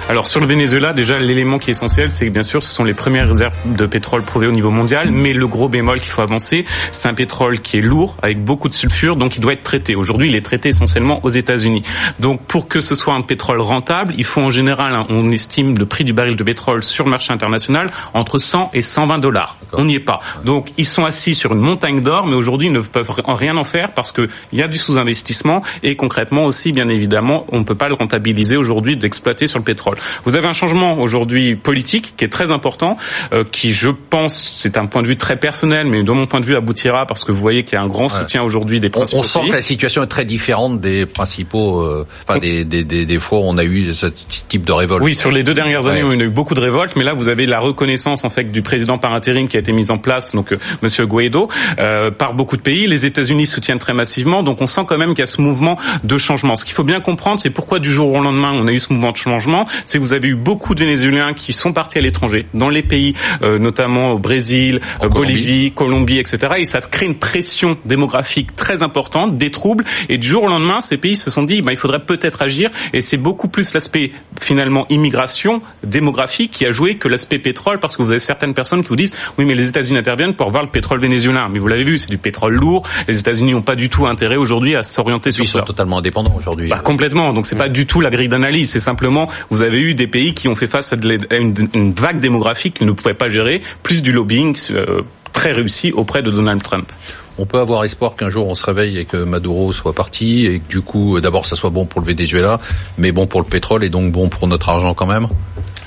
[0.09, 2.85] Alors sur le Venezuela, déjà l'élément qui est essentiel, c'est que bien sûr ce sont
[2.85, 6.23] les premières réserves de pétrole prouvées au niveau mondial, mais le gros bémol qu'il faut
[6.23, 9.65] avancer, c'est un pétrole qui est lourd, avec beaucoup de sulfure, donc il doit être
[9.65, 9.97] traité.
[9.97, 11.83] Aujourd'hui, il est traité essentiellement aux États-Unis.
[12.21, 15.77] Donc pour que ce soit un pétrole rentable, il faut en général, hein, on estime
[15.77, 19.59] le prix du baril de pétrole sur le marché international entre 100 et 120 dollars.
[19.75, 20.21] On n'y est pas.
[20.45, 23.57] Donc Donc ils sont assis sur une montagne d'or, mais aujourd'hui ils ne peuvent rien
[23.57, 27.65] en faire parce qu'il y a du sous-investissement et concrètement aussi, bien évidemment, on ne
[27.65, 29.97] peut pas le rentabiliser aujourd'hui d'exploiter sur le pétrole.
[30.25, 32.97] Vous avez un changement aujourd'hui politique qui est très important,
[33.33, 36.39] euh, qui je pense, c'est un point de vue très personnel, mais de mon point
[36.39, 38.91] de vue aboutira parce que vous voyez qu'il y a un grand soutien aujourd'hui des
[38.91, 42.65] principaux on, on sent que la situation est très différente des principaux, euh, enfin des,
[42.65, 45.03] des, des, des, fois où on a eu ce type de révolte.
[45.03, 47.27] Oui, sur les deux dernières années, on a eu beaucoup de révoltes, mais là vous
[47.27, 50.33] avez la reconnaissance en fait du président par intérim qui a été mise en place,
[50.33, 51.49] donc euh, Monsieur Guaido,
[51.81, 52.87] euh, par beaucoup de pays.
[52.87, 55.77] Les États-Unis soutiennent très massivement, donc on sent quand même qu'il y a ce mouvement
[56.03, 56.57] de changement.
[56.57, 58.93] Ce qu'il faut bien comprendre, c'est pourquoi du jour au lendemain on a eu ce
[58.93, 62.01] mouvement de changement, c'est que vous avez eu beaucoup de Vénézuéliens qui sont partis à
[62.01, 66.39] l'étranger, dans les pays, euh, notamment au Brésil, euh, Bolivie, Colombie, etc.
[66.59, 70.81] Et ça crée une pression démographique très importante, des troubles, et du jour au lendemain,
[70.81, 74.13] ces pays se sont dit, bah, il faudrait peut-être agir, et c'est beaucoup plus l'aspect
[74.41, 78.83] finalement immigration démographique qui a joué que l'aspect pétrole, parce que vous avez certaines personnes
[78.83, 81.49] qui vous disent, oui, mais les États-Unis interviennent pour voir le pétrole vénézuélien.
[81.51, 82.87] Mais vous l'avez vu, c'est du pétrole lourd.
[83.09, 86.35] Les États-Unis n'ont pas du tout intérêt aujourd'hui à s'orienter sur Ils sont totalement indépendants
[86.37, 86.69] aujourd'hui.
[86.69, 87.33] Bah, complètement.
[87.33, 88.71] Donc c'est pas du tout la grille d'analyse.
[88.71, 90.97] C'est simplement, vous avez eu des pays qui ont fait face à
[91.37, 95.93] une, une vague démographique qu'ils ne pouvaient pas gérer, plus du lobbying euh, très réussi
[95.93, 96.91] auprès de Donald Trump
[97.39, 100.61] on peut avoir espoir qu'un jour on se réveille et que Maduro soit parti et
[100.61, 102.61] que du coup, d'abord, ça soit bon pour le Venezuela,
[102.99, 105.29] mais bon pour le pétrole et donc bon pour notre argent quand même.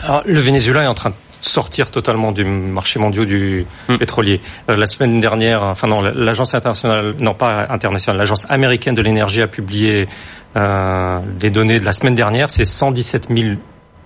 [0.02, 1.16] Alors, le Venezuela est en train de
[1.48, 3.98] sortir totalement du marché mondial du hmm.
[3.98, 4.42] pétrolier.
[4.70, 9.42] Euh, la semaine dernière, enfin non, l'agence internationale, non pas internationale, l'agence américaine de l'énergie
[9.42, 10.08] a publié
[10.56, 12.50] euh, les données de la semaine dernière.
[12.50, 13.56] C'est 117 000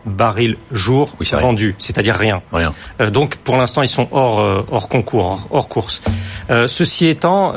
[0.06, 2.42] barils jour vendus, c'est-à-dire rien.
[2.52, 2.74] rien.
[3.00, 6.02] Euh, donc pour l'instant ils sont hors euh, hors concours, hors, hors course.
[6.50, 7.54] Euh, ceci étant,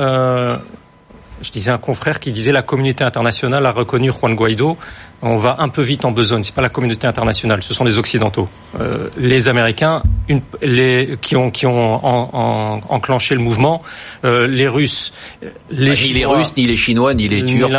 [1.43, 4.77] je disais un confrère qui disait la communauté internationale a reconnu Juan Guaido
[5.25, 6.43] on va un peu vite en besogne.
[6.43, 8.47] C'est pas la communauté internationale, ce sont les occidentaux,
[8.79, 13.83] euh, les Américains, une, les qui ont qui ont en, enclenché le mouvement,
[14.25, 15.15] euh, les Russes,
[15.71, 17.71] les ah, ni les Russes, ni les Chinois, ni les Turcs,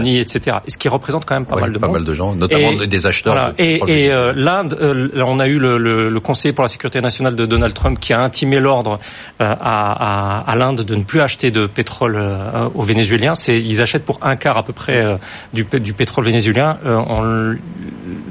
[0.00, 0.56] ni, ni etc.
[0.66, 3.54] Ce qui représente quand même pas mal de pas mal de gens, notamment des acheteurs.
[3.56, 7.00] et, et euh, l'Inde, euh, on a eu le, le, le, conseiller pour la sécurité
[7.00, 8.98] nationale de Donald Trump qui a intimé l'ordre
[9.38, 12.20] à, à, à l'Inde de ne plus acheter de pétrole
[12.74, 13.34] aux Vénézuéliens.
[13.34, 15.00] C'est ils achètent pour un quart à peu près
[15.52, 17.54] du, du pétrole vénézuélien euh,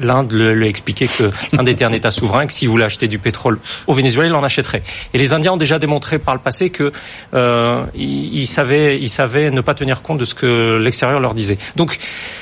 [0.01, 3.19] l'Inde lui a expliqué que l'Inde était un État souverain, que s'il voulait acheter du
[3.19, 4.83] pétrole au Venezuela, il en achèterait.
[5.13, 6.91] Et les Indiens ont déjà démontré par le passé que
[7.33, 11.57] euh, ils, savaient, ils savaient ne pas tenir compte de ce que l'extérieur leur disait.
[11.75, 11.97] Donc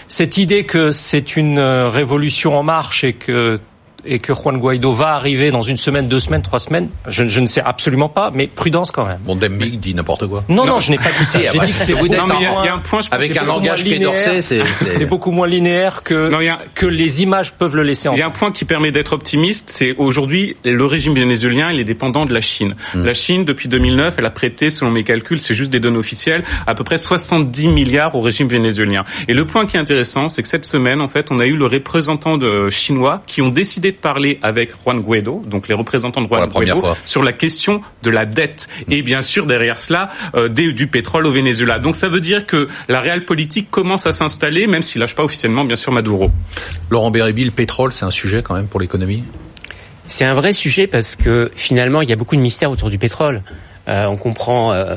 [0.07, 3.59] cette idée que c'est une euh, révolution en marche et que
[4.05, 7.39] et que Juan Guaido va arriver dans une semaine, deux semaines, trois semaines, je, je
[7.39, 9.19] ne sais absolument pas, mais prudence quand même.
[9.21, 10.43] Bon, Dembig dit n'importe quoi.
[10.49, 11.39] Non, non, je n'ai pas dit ça.
[11.39, 15.31] J'ai dit que c'est il y, a un point, avec un langage d'Orsay, c'est beaucoup
[15.31, 18.09] moins linéaire que non, a, que les images peuvent le laisser.
[18.13, 21.79] Il y a un point qui permet d'être optimiste, c'est aujourd'hui le régime vénézuélien, il
[21.79, 22.75] est dépendant de la Chine.
[22.93, 23.03] Hmm.
[23.03, 26.43] La Chine, depuis 2009, elle a prêté, selon mes calculs, c'est juste des données officielles,
[26.67, 29.03] à peu près 70 milliards au régime vénézuélien.
[29.27, 31.55] Et le point qui est intéressant, c'est que cette semaine, en fait, on a eu
[31.55, 36.21] le représentant de chinois qui ont décidé de parler avec Juan Guaido, donc les représentants
[36.21, 40.49] de Juan Guaido, sur la question de la dette et bien sûr derrière cela euh,
[40.49, 41.79] du pétrole au Venezuela.
[41.79, 45.23] Donc ça veut dire que la réelle politique commence à s'installer, même s'il lâche pas
[45.23, 46.31] officiellement bien sûr Maduro.
[46.89, 49.23] Laurent Bérébi, le pétrole, c'est un sujet quand même pour l'économie?
[50.07, 52.97] C'est un vrai sujet parce que finalement il y a beaucoup de mystères autour du
[52.97, 53.41] pétrole.
[53.87, 54.95] Euh, on comprend, euh,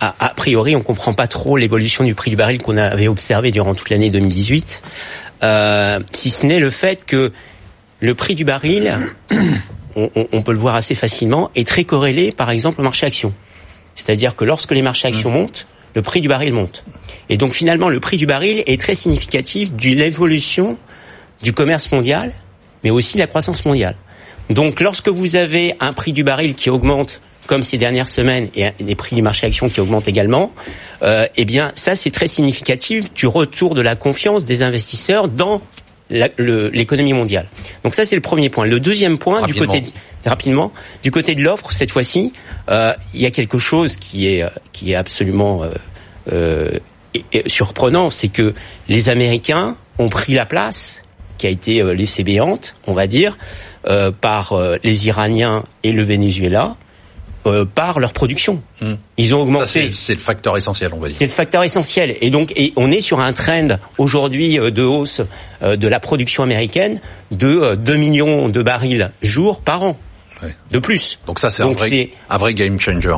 [0.00, 3.50] a, a, priori, on comprend pas trop l'évolution du prix du baril qu'on avait observé
[3.50, 4.82] durant toute l'année 2018,
[5.42, 7.32] euh, si ce n'est le fait que
[8.00, 8.94] le prix du baril,
[9.96, 13.32] on, peut le voir assez facilement, est très corrélé, par exemple, au marché action.
[13.94, 15.34] C'est-à-dire que lorsque les marchés actions mm.
[15.34, 16.84] montent, le prix du baril monte.
[17.28, 20.78] Et donc finalement, le prix du baril est très significatif de l'évolution
[21.42, 22.32] du commerce mondial,
[22.84, 23.96] mais aussi de la croissance mondiale.
[24.50, 28.70] Donc lorsque vous avez un prix du baril qui augmente, comme ces dernières semaines, et
[28.80, 30.52] des prix du marché action qui augmentent également,
[31.02, 35.60] euh, eh bien ça c'est très significatif du retour de la confiance des investisseurs dans
[36.10, 37.46] l'économie mondiale.
[37.84, 38.66] Donc ça c'est le premier point.
[38.66, 39.82] Le deuxième point du côté
[40.24, 42.32] rapidement du côté de l'offre cette fois-ci,
[42.70, 45.70] euh, il y a quelque chose qui est qui est absolument euh,
[46.32, 46.78] euh
[47.46, 48.54] surprenant, c'est que
[48.88, 51.02] les Américains ont pris la place
[51.36, 53.36] qui a été euh, laissée béante, on va dire,
[53.88, 56.76] euh, par les Iraniens et le Venezuela
[57.46, 58.62] euh, par leur production.
[58.80, 58.94] Hmm.
[59.16, 59.90] Ils ont augmenté.
[59.92, 61.16] C'est le facteur essentiel, on va dire.
[61.16, 62.16] C'est le facteur essentiel.
[62.20, 65.22] Et donc, et on est sur un trend aujourd'hui euh, de hausse
[65.62, 69.96] euh, de la production américaine de 2 millions de barils jour par an.
[70.70, 71.18] De plus.
[71.26, 73.16] Donc ça, c'est un, vrai, un vrai game changer.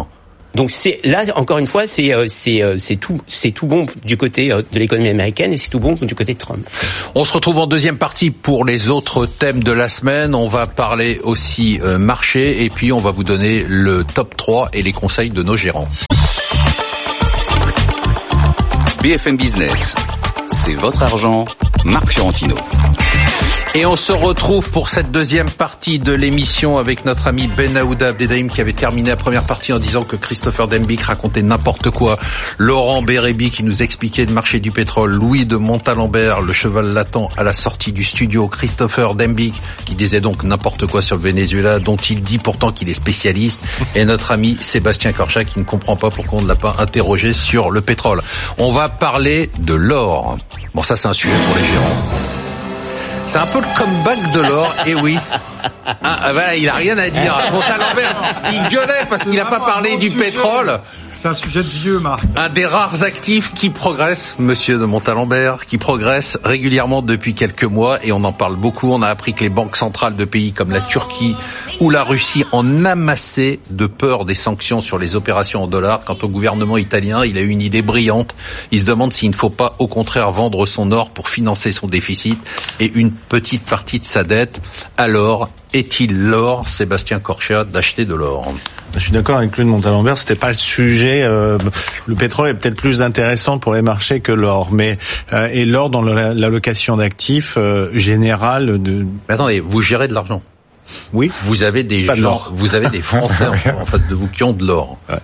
[0.55, 3.87] Donc c'est là encore une fois c'est euh, c'est euh, c'est tout c'est tout bon
[4.05, 6.69] du côté euh, de l'économie américaine et c'est tout bon du côté de Trump.
[7.15, 10.35] On se retrouve en deuxième partie pour les autres thèmes de la semaine.
[10.35, 14.83] On va parler aussi marché et puis on va vous donner le top 3 et
[14.83, 15.89] les conseils de nos gérants.
[19.03, 19.95] BFM Business,
[20.53, 21.47] c'est votre argent,
[21.85, 22.57] Marc Fiorentino.
[23.73, 28.09] Et on se retrouve pour cette deuxième partie de l'émission avec notre ami Ben Aouda
[28.09, 32.19] Abdedaïm qui avait terminé la première partie en disant que Christopher Dembic racontait n'importe quoi.
[32.59, 35.13] Laurent Bérébi qui nous expliquait le marché du pétrole.
[35.13, 38.49] Louis de Montalembert, le cheval latent à la sortie du studio.
[38.49, 39.55] Christopher Dembic
[39.85, 43.61] qui disait donc n'importe quoi sur le Venezuela dont il dit pourtant qu'il est spécialiste.
[43.95, 47.33] Et notre ami Sébastien Corchat qui ne comprend pas pourquoi on ne l'a pas interrogé
[47.35, 48.21] sur le pétrole.
[48.59, 50.39] On va parler de l'or.
[50.75, 52.40] Bon ça c'est un sujet pour les gérants.
[53.25, 55.19] C'est un peu le comeback de l'or, et oui.
[55.87, 57.39] Ah, ah bah, il a rien à dire.
[57.53, 58.15] Montalembert,
[58.53, 60.81] il gueulait parce qu'il n'a pas parlé du pétrole.
[61.21, 62.25] C'est un sujet de vieux, Marc.
[62.35, 68.03] Un des rares actifs qui progresse, monsieur de Montalembert, qui progresse régulièrement depuis quelques mois
[68.03, 68.91] et on en parle beaucoup.
[68.91, 71.37] On a appris que les banques centrales de pays comme la Turquie
[71.79, 76.05] ou la Russie en amassaient de peur des sanctions sur les opérations en dollars.
[76.07, 78.35] Quant au gouvernement italien, il a eu une idée brillante.
[78.71, 81.87] Il se demande s'il ne faut pas au contraire vendre son or pour financer son
[81.87, 82.39] déficit
[82.81, 84.63] et une petite partie de sa dette.
[84.97, 88.51] Alors, est-il l'or, Sébastien Corchat, d'acheter de l'or?
[88.95, 91.23] Je suis d'accord avec Claude Montalembert, c'était pas le sujet.
[91.23, 91.59] Euh,
[92.07, 94.99] le pétrole est peut-être plus intéressant pour les marchés que l'or, mais
[95.33, 99.07] euh, et l'or dans l'allocation d'actifs euh, générale de.
[99.29, 100.43] Mais attendez, vous gérez de l'argent.
[101.13, 101.31] Oui.
[101.43, 104.67] Vous avez des gens, vous avez des Français en, fait de vous qui ont de
[104.67, 104.99] l'or.
[105.09, 105.19] Ouais.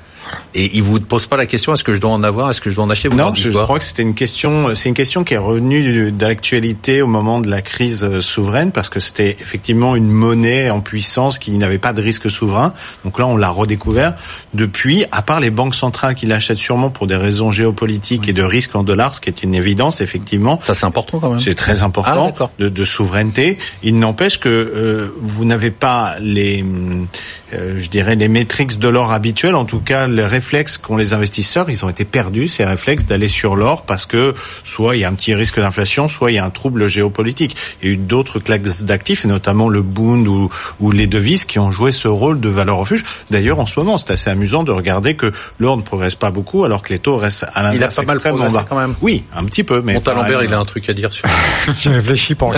[0.54, 2.70] Et il vous pose pas la question est-ce que je dois en avoir, est-ce que
[2.70, 4.74] je dois en acheter Non, je, crois que c'était une question.
[4.74, 8.88] C'est une question qui est revenue d'actualité au moment de la crise euh, souveraine parce
[8.88, 12.72] que c'était effectivement une monnaie en puissance qui n'avait pas de risque souverain.
[13.04, 14.14] Donc là, on l'a redécouvert.
[14.54, 18.42] Depuis, à part les banques centrales qui l'achètent sûrement pour des raisons géopolitiques et de
[18.42, 20.58] risque en dollars, ce qui est une évidence effectivement.
[20.62, 21.40] Ça c'est important quand même.
[21.40, 23.58] C'est très important ah, de, de, souveraineté.
[23.82, 26.64] Il n'empêche que euh, vous n'avez pas les
[27.52, 31.12] euh, je dirais, les métriques de l'or habituelles, en tout cas les réflexes qu'ont les
[31.12, 35.04] investisseurs, ils ont été perdus, ces réflexes d'aller sur l'or parce que soit il y
[35.04, 37.56] a un petit risque d'inflation, soit il y a un trouble géopolitique.
[37.82, 40.50] Il y a eu d'autres classes d'actifs, et notamment le Bund ou,
[40.80, 43.04] ou, les devises qui ont joué ce rôle de valeur refuge.
[43.30, 46.64] D'ailleurs, en ce moment, c'est assez amusant de regarder que l'or ne progresse pas beaucoup
[46.64, 48.66] alors que les taux restent à l'inverse extrêmement bas.
[48.68, 48.94] Quand même.
[49.02, 49.82] Oui, un petit peu.
[49.82, 51.28] Mais Montalembert, il a un truc à dire sur.
[51.76, 52.48] J'ai réfléchi pas.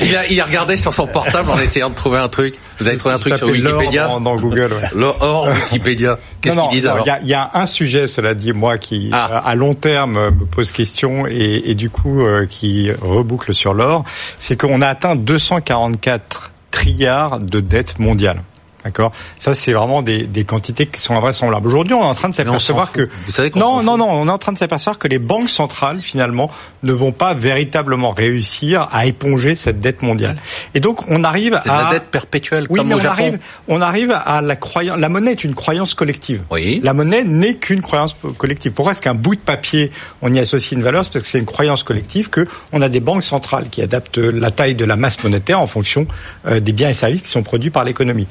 [0.00, 2.54] il, a, il a regardé sur son portable en essayant de trouver un truc.
[2.78, 4.72] Vous avez trouvé un truc sur Wikipédia dans, dans, Google.
[4.72, 4.88] Ouais.
[4.94, 6.18] L'or Wikipédia.
[6.40, 9.38] Qu'est-ce qu'ils disent alors Il y, y a, un sujet, cela dit, moi, qui ah.
[9.38, 14.04] à long terme me pose question et, et du coup euh, qui reboucle sur l'or,
[14.36, 18.42] c'est qu'on a atteint 244 trilliards de dettes mondiales.
[18.84, 19.12] D'accord.
[19.38, 21.68] Ça, c'est vraiment des, des, quantités qui sont invraisemblables.
[21.68, 24.30] Aujourd'hui, on est en train de s'apercevoir que vous savez non, non, non, on est
[24.30, 26.50] en train de s'apercevoir que les banques centrales finalement
[26.82, 30.36] ne vont pas véritablement réussir à éponger cette dette mondiale.
[30.74, 32.66] Et donc, on arrive à la dette perpétuelle.
[32.70, 33.12] Oui, comme mais au on Japon.
[33.12, 34.98] arrive, on arrive à la croyance.
[34.98, 36.42] La monnaie est une croyance collective.
[36.50, 36.80] Oui.
[36.82, 38.72] La monnaie n'est qu'une croyance collective.
[38.72, 39.92] Pourquoi est-ce qu'un bout de papier
[40.22, 41.04] on y associe une valeur?
[41.04, 44.18] C'est parce que c'est une croyance collective que on a des banques centrales qui adaptent
[44.18, 46.06] la taille de la masse monétaire en fonction
[46.46, 48.26] euh, des biens et services qui sont produits par l'économie.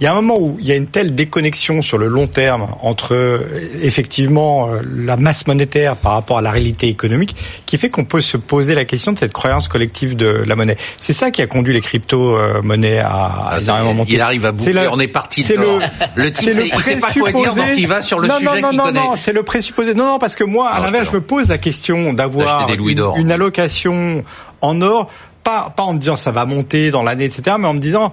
[0.00, 2.26] Il y a un moment où il y a une telle déconnexion sur le long
[2.26, 3.38] terme entre euh,
[3.80, 8.20] effectivement euh, la masse monétaire par rapport à la réalité économique qui fait qu'on peut
[8.20, 10.76] se poser la question de cette croyance collective de la monnaie.
[11.00, 14.14] C'est ça qui a conduit les crypto-monnaies à ah, énormément monter.
[14.14, 15.78] Il arrive à boucler, on est parti C'est le,
[16.16, 18.60] le type, le il sait pas quoi dire, donc il va sur le non, sujet
[18.60, 19.00] Non, non, connaît.
[19.00, 19.94] non, c'est le présupposé.
[19.94, 23.30] Non, non, parce que moi, à l'inverse, je me pose la question d'avoir une, une
[23.30, 24.24] allocation
[24.60, 25.08] en or,
[25.44, 28.12] pas, pas en me disant ça va monter dans l'année, etc., mais en me disant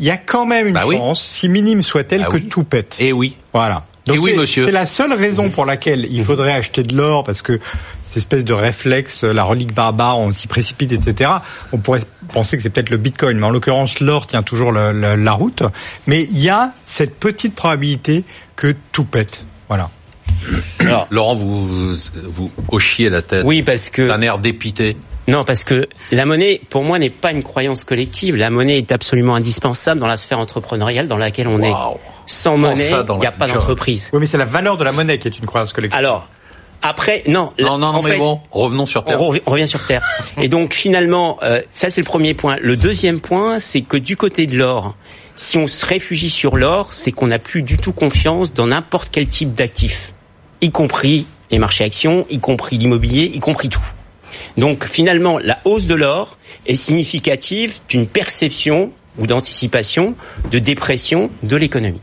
[0.00, 0.96] il y a quand même une bah oui.
[0.96, 2.48] chance, si minime soit-elle, Bah que oui.
[2.48, 2.96] tout pète.
[2.98, 3.36] Et oui.
[3.52, 3.84] Voilà.
[4.12, 4.66] Et oui, c'est- monsieur.
[4.66, 7.60] C'est la seule raison pour laquelle il faudrait acheter de l'or parce que
[8.08, 11.30] cette espèce de réflexe, la relique barbare, on s'y précipite, etc.
[11.72, 12.00] On pourrait
[12.32, 15.32] penser que c'est peut-être le Bitcoin, mais en l'occurrence, l'or tient toujours le- le- la
[15.32, 15.62] route.
[16.08, 18.24] Mais il y a cette petite probabilité
[18.56, 19.44] que tout pète.
[19.68, 19.90] Voilà.
[20.80, 21.94] Alors, Laurent, vous, vous,
[22.32, 23.42] vous hochiez la tête.
[23.44, 24.96] oui, parce que D'un air dépité.
[25.30, 28.36] Non, parce que la monnaie, pour moi, n'est pas une croyance collective.
[28.36, 31.72] La monnaie est absolument indispensable dans la sphère entrepreneuriale dans laquelle on est.
[32.26, 34.10] Sans Prends monnaie, il n'y a pas d'entreprise.
[34.12, 35.98] Oui, mais c'est la valeur de la monnaie qui est une croyance collective.
[35.98, 36.26] Alors,
[36.82, 37.52] après, non.
[37.58, 39.20] la- Non, non, non, mais fait, bon, revenons sur Terre.
[39.20, 40.02] On revient, on revient sur Terre.
[40.40, 42.56] Et donc finalement, euh, ça c'est le premier point.
[42.60, 44.94] Le deuxième point, c'est que du côté de l'or,
[45.36, 49.08] si on se réfugie sur l'or, c'est qu'on n'a plus du tout confiance dans n'importe
[49.12, 50.14] quel type d'actif,
[50.62, 53.82] y compris les marchés actions, y compris l'immobilier, y compris tout.
[54.56, 60.14] Donc finalement, la hausse de l'or est significative d'une perception ou d'anticipation
[60.50, 62.00] de dépression de l'économie.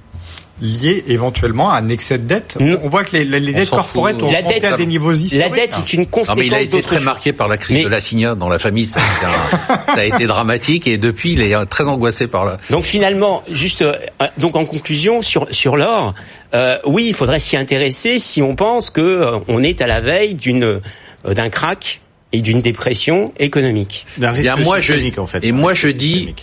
[0.59, 2.57] lié éventuellement à un excès de dette.
[2.59, 2.79] Non.
[2.83, 5.13] On voit que les, les, les On dettes corporate ont La dette- à des niveaux
[5.13, 5.39] historiques.
[5.51, 7.05] La dette est une Non, conséquence mais il a été très chose.
[7.05, 8.87] marqué par la crise Mais- de la Signa dans la famille.
[8.87, 12.25] Ça a, été un- ça a été dramatique et depuis, il est euh, très angoissé
[12.27, 12.57] par la.
[12.71, 13.93] Donc finalement, juste euh,
[14.39, 16.15] donc en conclusion sur sur l'or,
[16.55, 20.01] euh, oui, il faudrait s'y intéresser si on pense que euh, on est à la
[20.01, 22.01] veille d'une euh, d'un crack
[22.33, 24.05] et d'une dépression économique.
[24.17, 25.43] D'un Bien, risque moi, je, systémique, en fait.
[25.43, 26.33] et moi, je dis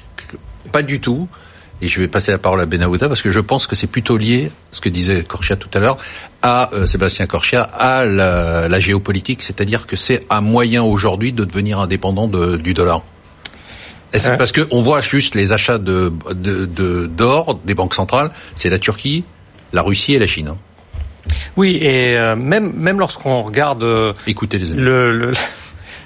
[0.73, 1.29] pas du tout.
[1.83, 4.17] Et je vais passer la parole à Benahouda parce que je pense que c'est plutôt
[4.17, 5.99] lié, ce que disait Corchia tout à l'heure,
[6.41, 11.45] à euh, Sébastien Corchia, à la, la géopolitique, c'est-à-dire que c'est un moyen aujourd'hui de
[11.45, 13.03] devenir indépendant de- du dollar.
[14.13, 14.37] C'est Ouais.
[14.37, 18.71] Parce que on voit juste les achats de de- de- d'or des banques centrales, c'est
[18.71, 19.25] la Turquie,
[19.73, 20.49] la Russie et la Chine.
[20.53, 20.57] hein.
[21.57, 24.81] Oui, et euh, même même lorsqu'on regarde euh, Écoutez les amis.
[24.81, 25.33] le, le,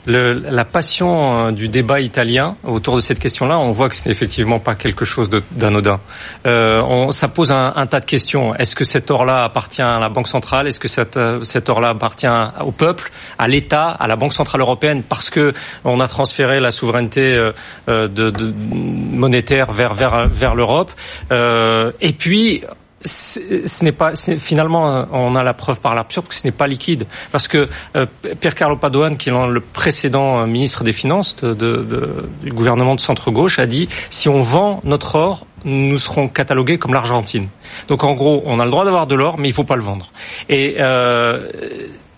[0.08, 4.10] le- la passion euh, du débat italien autour de cette question-là, on voit que c'est
[4.10, 6.00] effectivement pas quelque chose d'anodin.
[6.46, 8.54] Euh, on, ça pose un, tas de questions.
[8.54, 10.66] Est-ce que cet or-là appartient à la Banque centrale?
[10.66, 12.26] Est-ce que cet, euh, cet or-là appartient
[12.64, 15.02] au peuple, à l'État, à la Banque centrale européenne?
[15.08, 15.52] Parce que
[15.84, 17.52] on a transféré la souveraineté euh,
[17.88, 20.90] euh, de, de- monétaire vers vers vers l'Europe.
[21.32, 22.62] Euh, et puis
[23.04, 26.66] ce n'est pas finalement euh, on a la preuve par l'absurde que ce n'est pas
[26.66, 27.06] liquide.
[27.30, 28.06] Parce que euh,
[28.40, 33.30] Pierre Carlo Padoan qui est le précédent euh, ministre des finances du gouvernement de centre
[33.30, 37.48] gauche a dit si on vend notre or nous serons catalogués comme l'Argentine.
[37.88, 39.82] Donc en gros on a le droit d'avoir de l'or mais il faut pas le
[39.82, 40.10] vendre.
[40.48, 41.48] Et euh,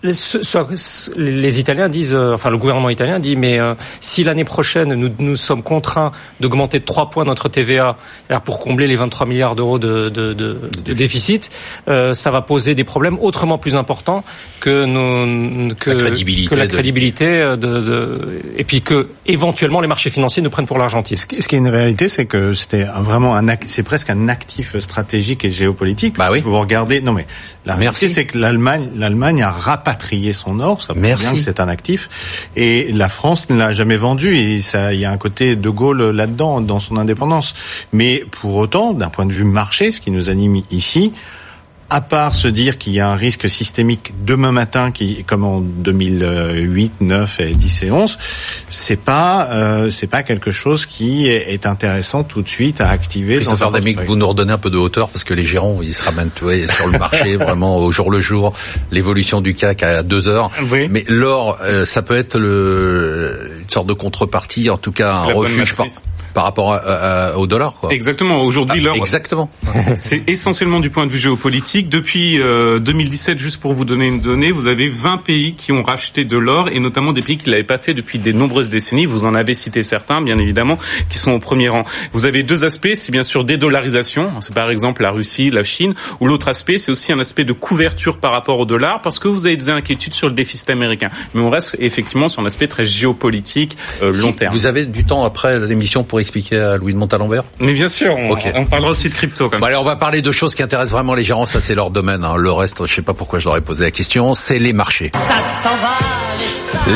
[0.03, 4.23] les, ce- ce- les Italiens disent, euh, enfin le gouvernement italien dit, mais euh, si
[4.23, 7.95] l'année prochaine nous, nous sommes contraints d'augmenter de 3 points notre TVA,
[8.27, 11.49] c'est-à-dire pour combler les 23 milliards d'euros de, de, de, de déficit,
[11.87, 14.23] euh, ça va poser des problèmes autrement plus importants
[14.59, 19.07] que, nos, que, La crédibilité que la de- crédibilité euh, de, de, et puis que
[19.27, 21.17] éventuellement les marchés financiers nous prennent pour l'Argentine.
[21.17, 24.27] Ce qui ce qui est une réalité, c'est que c'était vraiment un, c'est presque un
[24.29, 26.17] actif stratégique et géopolitique.
[26.17, 26.41] Bah oui.
[26.41, 27.27] Vous regardez, non mais
[27.65, 28.05] la Merci.
[28.05, 29.51] réalité, c'est que l'Allemagne, l'Allemagne a
[29.91, 30.81] rapatrié son or.
[30.81, 31.23] Ça Merci.
[31.23, 32.09] bien que c'est un actif.
[32.55, 34.37] Et la France ne l'a jamais vendu.
[34.37, 37.53] Et ça, il y a un côté de Gaulle là-dedans, dans son indépendance.
[37.91, 41.13] Mais pour autant, d'un point de vue marché, ce qui nous anime ici,
[41.91, 45.59] à part se dire qu'il y a un risque systémique demain matin, qui, comme en
[45.59, 48.17] 2008, 9 et 10 et 11,
[48.69, 53.35] c'est pas, euh, c'est pas quelque chose qui est intéressant tout de suite à activer.
[53.35, 54.05] Christopher portefeuille.
[54.05, 56.47] vous nous redonnez un peu de hauteur parce que les gérants, ils se ramènent sur
[56.47, 58.53] le marché vraiment au jour le jour.
[58.91, 60.49] L'évolution du CAC à deux heures.
[60.71, 60.87] Oui.
[60.89, 65.33] Mais l'or, euh, ça peut être le, une sorte de contrepartie, en tout cas un
[65.33, 65.87] refuge par.
[66.33, 67.73] Par rapport à- à- au dollar.
[67.79, 67.91] Quoi.
[67.93, 68.43] Exactement.
[68.43, 69.49] Aujourd'hui, Ah, l'or, Exactement.
[69.97, 71.89] c'est essentiellement du point de vue géopolitique.
[71.89, 75.83] Depuis euh, 2017, juste pour vous donner une donnée, vous avez 20 pays qui ont
[75.83, 79.05] racheté de l'or et notamment des pays qui l'avaient pas fait depuis des nombreuses décennies.
[79.05, 80.77] Vous en avez cité certains, bien évidemment,
[81.09, 81.83] qui sont au premier rang.
[82.13, 82.89] Vous avez deux aspects.
[82.95, 84.31] C'est bien sûr dédollarisation.
[84.41, 85.93] C'est par exemple la Russie, la Chine.
[86.19, 89.27] Ou l'autre aspect, c'est aussi un aspect de couverture par rapport au dollar parce que
[89.27, 91.09] vous avez des inquiétudes sur le déficit américain.
[91.33, 94.53] Mais on reste effectivement sur un aspect très géopolitique, euh, long Si terme.
[94.53, 98.15] Vous avez du temps après l'émission pour expliquer à Louis de Montalembert Mais bien sûr,
[98.17, 98.51] on, Ok.
[98.55, 100.91] on parlera aussi de crypto comme Bon, allez, on va parler de choses qui intéressent
[100.93, 101.45] vraiment les gérants.
[101.45, 102.23] Ça, c'est leur domaine.
[102.23, 102.35] hein.
[102.37, 104.33] Le reste, je sais pas pourquoi je leur ai posé la question.
[104.33, 105.11] C'est les marchés.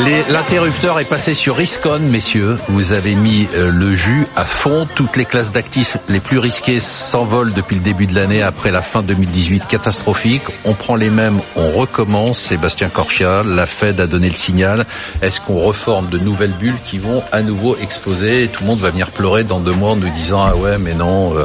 [0.04, 2.56] Les- L'interrupteur est passé sur Riscon, messieurs.
[2.68, 4.86] Vous avez mis euh, le jus à fond.
[4.94, 8.82] Toutes les classes d'actifs les plus risquées s'envolent depuis le début de l'année après la
[8.82, 10.42] fin 2018 catastrophique.
[10.64, 12.38] On prend les mêmes, on recommence.
[12.40, 14.86] Sébastien Corchia, la Fed a donné le signal.
[15.22, 18.44] Est-ce qu'on reforme de nouvelles bulles qui vont à nouveau exploser?
[18.44, 20.78] Et tout le monde va venir pleurer dans deux mois en nous disant ah ouais
[20.78, 21.44] mais non, euh,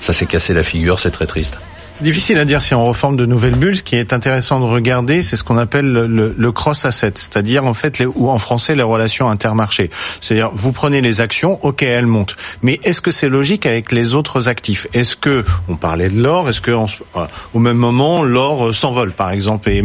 [0.00, 1.58] ça s'est cassé la figure, c'est très triste.
[2.00, 3.76] Difficile à dire si on reforme de nouvelles bulles.
[3.76, 7.12] Ce qui est intéressant de regarder, c'est ce qu'on appelle le, le- le cross asset,
[7.14, 9.90] c'est-à-dire en fait, les, ou en français, les relations intermarchés.
[10.20, 14.14] C'est-à-dire, vous prenez les actions, ok, elles montent, mais est-ce que c'est logique avec les
[14.14, 14.88] autres actifs?
[14.92, 19.12] Est-ce que, on parlait de l'or, est-ce que euh, au même moment, l'or euh, s'envole,
[19.12, 19.82] par exemple, et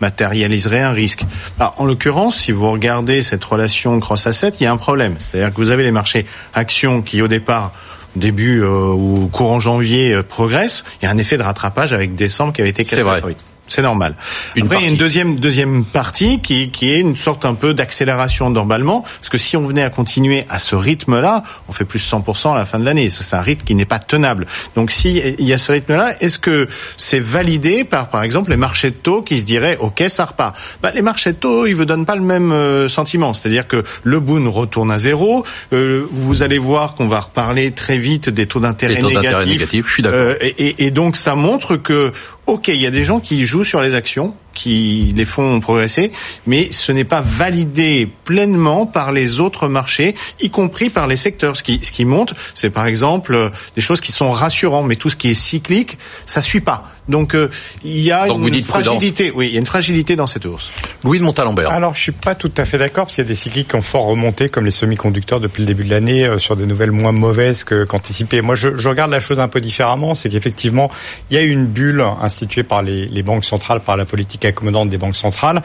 [0.00, 1.24] matérialiserait un risque?
[1.58, 5.16] Ah, En l'occurrence, si vous regardez cette relation cross asset, il y a un problème.
[5.18, 7.72] C'est-à-dire que vous avez les marchés actions qui, au départ
[8.16, 12.14] début euh, ou courant janvier euh, progresse, il y a un effet de rattrapage avec
[12.14, 13.38] décembre qui avait été catastrophique.
[13.68, 14.14] C'est normal.
[14.56, 17.54] Une Après, il y a une deuxième deuxième partie qui qui est une sorte un
[17.54, 21.84] peu d'accélération d'emballement, parce que si on venait à continuer à ce rythme-là, on fait
[21.84, 23.10] plus 100% à la fin de l'année.
[23.10, 24.46] C'est un rythme qui n'est pas tenable.
[24.74, 28.56] Donc, si il y a ce rythme-là, est-ce que c'est validé par par exemple les
[28.56, 30.56] marchés de taux qui se diraient OK, ça repart?
[30.82, 33.34] Bah, Les marchés de taux, ils vous donnent pas le même euh, sentiment.
[33.34, 35.44] C'est-à-dire que le boon retourne à zéro.
[35.72, 39.44] Euh, vous allez voir qu'on va reparler très vite des taux d'intérêt Les taux d'intérêt
[39.44, 39.52] négatifs.
[39.52, 40.20] négatifs, je suis d'accord.
[40.20, 42.12] Euh, et donc ça montre que
[42.48, 46.10] ok, il y a des gens qui jouent sur les actions, qui les font progresser,
[46.46, 51.58] mais ce n'est pas validé pleinement par les autres marchés, y compris par les secteurs.
[51.58, 55.10] Ce qui, ce monte, c'est par exemple euh, des choses qui sont rassurantes, mais tout
[55.10, 56.90] ce qui est cyclique, ça suit pas.
[57.08, 57.48] Donc euh,
[57.84, 58.84] il y a Donc, vous une prudence.
[58.86, 59.32] fragilité.
[59.34, 60.70] Oui, il y a une fragilité dans cette hausse.
[61.04, 61.70] Louis de Montalembert.
[61.70, 63.76] Alors, je suis pas tout à fait d'accord parce qu'il y a des cycliques qui
[63.76, 66.92] ont fort remonté, comme les semi-conducteurs depuis le début de l'année, euh, sur des nouvelles
[66.92, 68.40] moins mauvaises que qu'anticipées.
[68.42, 70.14] Moi, je, je regarde la chose un peu différemment.
[70.14, 70.90] C'est qu'effectivement,
[71.30, 74.44] il y a eu une bulle instituée par les, les banques centrales, par la politique
[74.44, 75.62] accommodante des banques centrales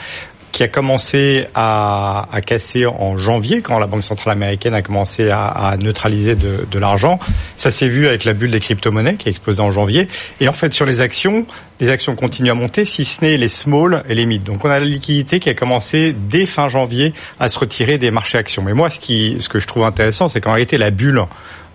[0.53, 5.29] qui a commencé à, à casser en janvier, quand la Banque centrale américaine a commencé
[5.29, 7.19] à, à neutraliser de, de l'argent.
[7.57, 10.07] Ça s'est vu avec la bulle des crypto-monnaies qui a explosé en janvier.
[10.39, 11.47] Et en fait, sur les actions,
[11.79, 14.43] les actions continuent à monter, si ce n'est les small et les mid.
[14.43, 18.11] Donc on a la liquidité qui a commencé dès fin janvier à se retirer des
[18.11, 18.61] marchés actions.
[18.61, 21.23] Mais moi, ce, qui, ce que je trouve intéressant, c'est qu'en réalité, la bulle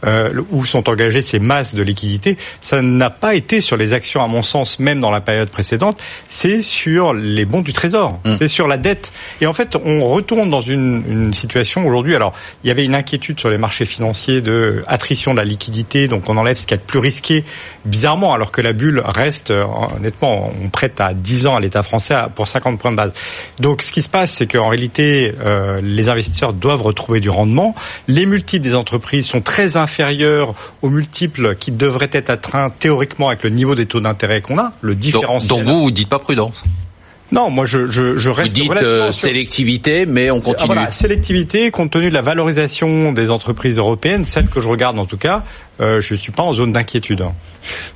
[0.05, 4.23] euh, où sont engagées ces masses de liquidités, ça n'a pas été sur les actions,
[4.23, 8.37] à mon sens, même dans la période précédente, c'est sur les bons du Trésor, Mm.
[8.39, 9.13] c'est sur la dette.
[9.41, 12.15] Et en fait, on retourne dans une, une situation aujourd'hui.
[12.15, 12.35] Alors,
[12.65, 16.29] il y avait une inquiétude sur les marchés financiers de attrition de la liquidité, donc
[16.29, 17.45] on enlève ce qu'il y a de plus risqué,
[17.85, 19.65] bizarrement, alors que la bulle reste, euh,
[19.97, 23.13] honnêtement, on prête à 10 ans à l'État français pour 50 points de base.
[23.59, 27.75] Donc, ce qui se passe, c'est qu'en réalité, euh, les investisseurs doivent retrouver du rendement.
[28.07, 33.43] Les multiples des entreprises sont très inférieurs aux multiples qui devraient être atteints théoriquement avec
[33.43, 35.49] le niveau des taux d'intérêt qu'on a, le Donc, différentiel.
[35.49, 36.63] donc vous, vous dites pas prudence.
[37.31, 40.67] Non, moi je, je, je Vous reste dites relativement euh, sélectivité, mais on ah, continue.
[40.67, 45.05] voilà, sélectivité, compte tenu de la valorisation des entreprises européennes, celles que je regarde en
[45.05, 45.45] tout cas,
[45.81, 47.21] euh, je suis pas en zone d'inquiétude.
[47.23, 47.33] hein.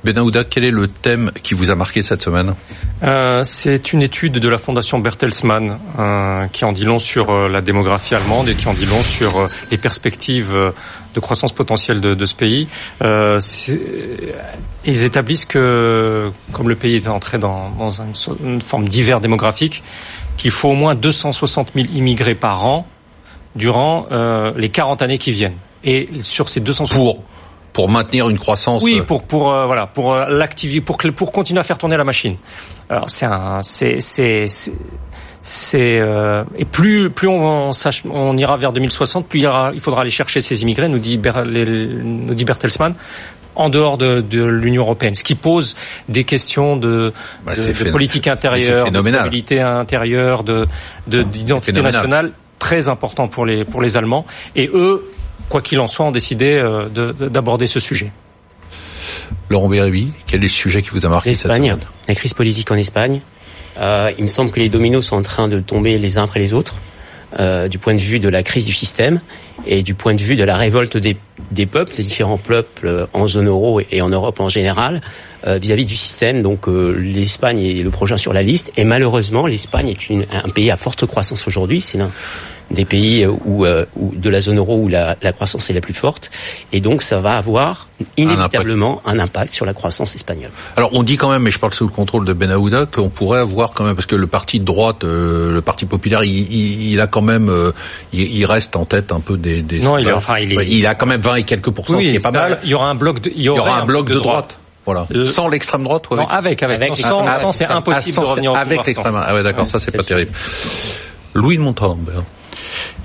[0.03, 2.53] Benahouda, quel est le thème qui vous a marqué cette semaine?
[3.03, 7.49] Euh, c'est une étude de la fondation Bertelsmann euh, qui en dit long sur euh,
[7.49, 10.71] la démographie allemande et qui en dit long sur euh, les perspectives euh,
[11.15, 12.67] de croissance potentielle de, de ce pays.
[13.03, 13.39] Euh,
[14.85, 17.91] ils établissent que, comme le pays est entré dans, dans
[18.43, 19.83] une, forme d'hiver démographique,
[20.37, 22.87] qu'il faut au moins 260 000 immigrés par an
[23.55, 25.57] durant euh, les 40 années qui viennent.
[25.83, 27.23] Et sur ces 260 pour
[27.73, 31.07] pour maintenir une croissance oui, euh, pour pour euh, voilà, pour euh, l'activer, pour que-
[31.09, 32.35] pour continuer à faire tourner la machine.
[32.89, 34.47] Alors c'est un, c'est c'est
[35.41, 39.47] c'est- euh, et plus plus on, on sache, on ira vers 2060, plus il, y
[39.47, 42.93] aura, il faudra aller chercher ces immigrés, nous dit Ber- les- nous dit Bertelsmann
[43.55, 45.75] en dehors de, de l'Union européenne, ce qui pose
[46.09, 47.13] des questions de,
[47.45, 50.65] Bah, de- de politique intérieure, de stabilité intérieure, de
[51.07, 54.25] de- d'identité nationale, très important pour les pour les Allemands.
[54.55, 55.03] Et eux,
[55.53, 58.11] quoi qu'il en soit, ont décidé euh, de- de- d'aborder ce sujet.
[59.51, 61.85] Laurent Bérébi, quel est le sujet qui vous a marqué cette L'Espagne, semaine?
[62.07, 63.21] La crise politique en Espagne.
[63.79, 66.39] Euh, il me semble que les dominos sont en train de tomber les uns après
[66.39, 66.75] les autres,
[67.39, 69.21] euh, du point de vue de la crise du système
[69.67, 71.15] et du point de vue de la révolte des,
[71.51, 75.01] des peuples, des différents peuples euh, en zone euro et, et en Europe en général,
[75.45, 76.41] euh, vis-à-vis du système.
[76.41, 80.49] Donc euh, l'Espagne est le prochain sur la liste et malheureusement l'Espagne est une- un
[80.49, 81.81] pays à forte croissance aujourd'hui.
[81.81, 82.09] C'est l'un
[82.71, 85.73] des pays euh, où, euh, où- de la zone euro où la, la croissance est
[85.73, 86.31] la plus forte
[86.71, 87.87] et donc ça va avoir
[88.17, 90.49] inévitablement un impact sur la croissance espagnole.
[90.75, 93.39] Alors on dit quand même, mais je parle sous le contrôle de Benahouda, qu'on pourrait
[93.39, 96.91] avoir quand même, parce que le parti de droite, euh, le parti populaire, il, il-
[96.93, 97.71] il a quand même, euh,
[98.11, 99.61] il, il reste en tête un peu des.
[99.61, 100.15] des Non, il est- sondages.
[100.17, 102.19] enfin, il est- Ouais, il a quand même 20 et quelques pourcents, ce qui est
[102.19, 102.59] pas ça- mal.
[102.63, 104.15] Il y aura un bloc de, il y, Il y aurait aura un bloc de
[104.19, 104.57] droite.
[104.85, 105.07] Voilà.
[105.15, 106.91] Euh, Sans l'extrême droite ou Non, avec avec, avec.
[106.91, 109.13] Avec Non, sans, c'est Ah, impossible sans- de revenir au avec l'extrême.
[109.13, 109.19] sans.
[109.25, 110.31] Ah ouais, d'accord, ça c'est pas terrible.
[111.35, 112.23] Louis de Montalembert.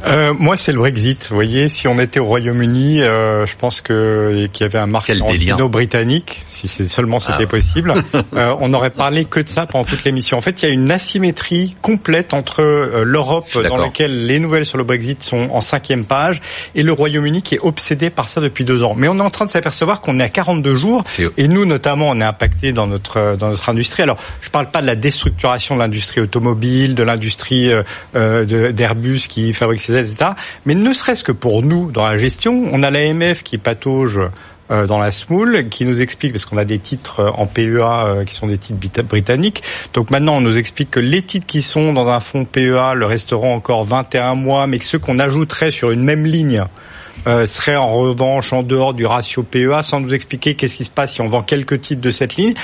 [0.06, 1.26] Euh, moi, c'est le Brexit.
[1.28, 4.86] Vous voyez, si on était au Royaume-Uni, euh, je pense que qu'il y avait un
[5.32, 5.68] délire.
[5.68, 7.46] britannique, si c'est seulement c'était Ah.
[7.46, 7.94] possible,
[8.34, 10.38] euh, on n'aurait parlé que de ça pendant toute l'émission.
[10.38, 14.66] En fait, il y a une asymétrie complète entre euh, l'Europe, dans laquelle les nouvelles
[14.66, 16.40] sur le Brexit sont en cinquième page,
[16.74, 18.94] et le Royaume-Uni qui est obsédé par ça depuis deux ans.
[18.96, 21.04] Mais on est en train de s'apercevoir qu'on est à 42 jours,
[21.36, 24.02] et nous, notamment, on est impacté dans notre dans notre industrie.
[24.02, 27.82] Alors, je parle pas de la déstructuration de l'industrie automobile, de l'industrie euh,
[28.14, 30.30] euh, d'Airbus qui fabrique ses etc.
[30.66, 34.20] Mais ne serait-ce que pour nous, dans la gestion, on a l'AMF qui patauge
[34.70, 37.80] euh, dans la smoule, qui nous explique, parce qu'on a des titres euh, en PEA
[37.80, 39.62] euh, qui sont des titres britanniques,
[39.94, 43.06] donc maintenant on nous explique que les titres qui sont dans un fonds PEA le
[43.06, 46.64] resteront encore 21 mois, mais que ceux qu'on ajouterait sur une même ligne
[47.26, 50.90] euh, seraient en revanche en dehors du ratio PEA, sans nous expliquer qu'est-ce qui se
[50.90, 52.54] passe si on vend quelques titres de cette ligne.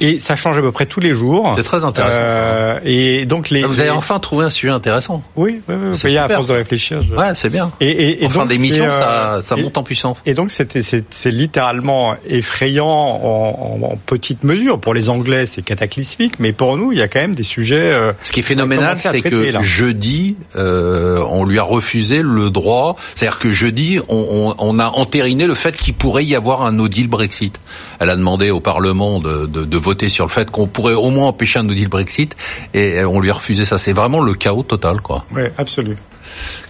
[0.00, 1.52] Et ça change à peu près tous les jours.
[1.56, 3.62] C'est très intéressant, Euh, Et donc les...
[3.62, 5.22] Ah, Vous avez les- enfin trouvé un sujet intéressant.
[5.36, 5.96] Oui, oui, oui.
[5.96, 7.00] C'est à force de réfléchir.
[7.02, 7.70] je- Ouais, c'est bien.
[7.80, 10.18] Et, et, et En fin d'émission, ça, euh, ça et- monte en puissance.
[10.26, 14.80] et donc c'était c'est littéralement effrayant en, en- en petite mesure.
[14.80, 17.92] Pour les Anglais, c'est cataclysmique, mais pour nous, il y a quand même des sujets.
[17.92, 19.62] euh, Ce qui est phénoménal, c'est que là.
[19.62, 22.96] jeudi, euh, on lui a refusé le droit.
[23.14, 26.72] C'est-à-dire que jeudi, on, on- on a entériné le fait qu'il pourrait y avoir un
[26.72, 27.60] no deal Brexit.
[28.00, 31.10] Elle a demandé au Parlement de, de, de voter sur le fait qu'on pourrait au
[31.10, 32.34] moins empêcher un no deal Brexit
[32.72, 33.78] et on lui a refusé ça.
[33.78, 35.26] C'est vraiment le chaos total, quoi.
[35.34, 36.00] Oui, absolument.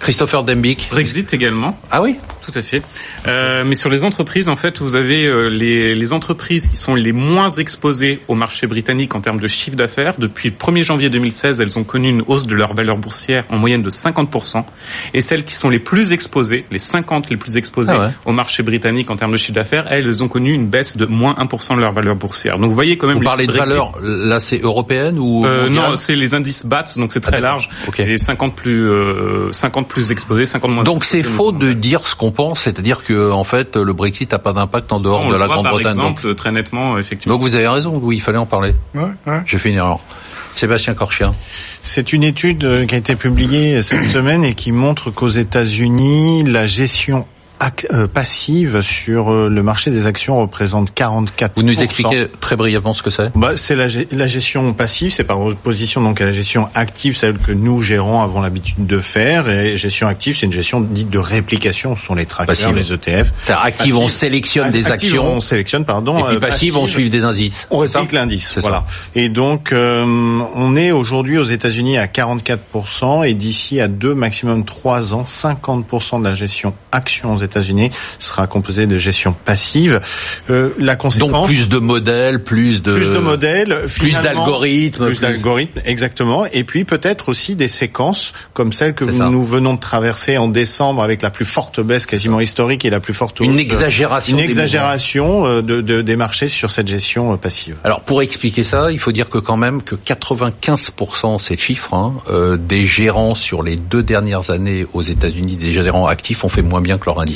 [0.00, 0.88] Christopher Dembick.
[0.90, 1.78] Brexit également.
[1.90, 2.82] Ah oui tout à fait.
[3.26, 6.94] Euh, mais sur les entreprises, en fait, vous avez euh, les, les, entreprises qui sont
[6.94, 10.14] les moins exposées au marché britannique en termes de chiffre d'affaires.
[10.18, 13.58] Depuis le 1er janvier 2016, elles ont connu une hausse de leur valeur boursière en
[13.58, 14.62] moyenne de 50%.
[15.14, 18.62] Et celles qui sont les plus exposées, les 50 les plus exposées ah au marché
[18.62, 21.80] britannique en termes de chiffre d'affaires, elles ont connu une baisse de moins 1% de
[21.80, 22.58] leur valeur boursière.
[22.58, 23.18] Donc vous voyez quand même...
[23.18, 25.46] Vous parlez de valeur, là c'est européenne ou...
[25.46, 27.70] Euh, non, c'est les indices BAT, donc c'est très ah, large.
[27.88, 28.04] Okay.
[28.04, 28.90] Les 50 plus,
[29.55, 33.30] 50 plus exposés, 50 moins Donc c'est faux de dire ce qu'on pense, c'est-à-dire que
[33.30, 35.96] en fait le Brexit n'a pas d'impact en dehors de la Grande-Bretagne.
[35.96, 37.34] Donc très nettement, effectivement.
[37.34, 38.74] Donc vous avez raison, oui, il fallait en parler.
[38.94, 39.42] Ouais, ouais.
[39.46, 40.00] J'ai fait une erreur.
[40.55, 41.34] Sébastien Corchia.
[41.82, 46.44] C'est une étude euh, qui a été publiée cette semaine et qui montre qu'aux États-Unis,
[46.44, 47.34] la gestion euh,
[48.12, 51.50] passive sur euh, le marché des actions représente 44%.
[51.56, 53.30] Vous nous expliquez très brièvement ce que c'est?
[53.34, 57.38] Bah, C'est la, la, gestion passive, c'est par opposition donc à la gestion active, celle
[57.38, 59.48] que nous gérons avons l'habitude de faire.
[59.48, 62.74] Et gestion active, c'est une gestion dite de réplication, ce sont les trackers, passive.
[62.74, 63.32] les ETF.
[63.42, 65.36] C'est active, on sélectionne des active, actions.
[65.36, 66.18] On sélectionne, pardon.
[66.18, 67.66] Et puis passive, passive on suit des indices.
[67.70, 68.84] On réplique l'indice, voilà.
[69.14, 74.64] Et donc, euh, on est aujourd'hui aux États-Unis à 44% et d'ici à deux, maximum
[74.64, 77.53] trois ans, 50% de la gestion action aux États-Unis
[78.18, 80.00] sera composée de gestion passive.
[80.50, 85.20] Euh, la conséquence donc plus de modèles, plus de plus de modèles, plus d'algorithmes, plus,
[85.20, 90.38] d'algorithmes exactement, et puis peut-être aussi des séquences comme celles que nous venons de traverser
[90.38, 94.36] en décembre avec la plus forte baisse quasiment historique et la plus forte une exagération,
[94.36, 97.76] une exagération euh, de, de, des marchés sur cette gestion euh, passive.
[97.84, 102.14] Alors pour expliquer ça, il faut dire que quand même que 95% ces chiffres hein,
[102.30, 106.62] euh, des gérants sur les deux dernières années aux États-Unis, des gérants actifs ont fait
[106.62, 107.34] moins bien que leur indice.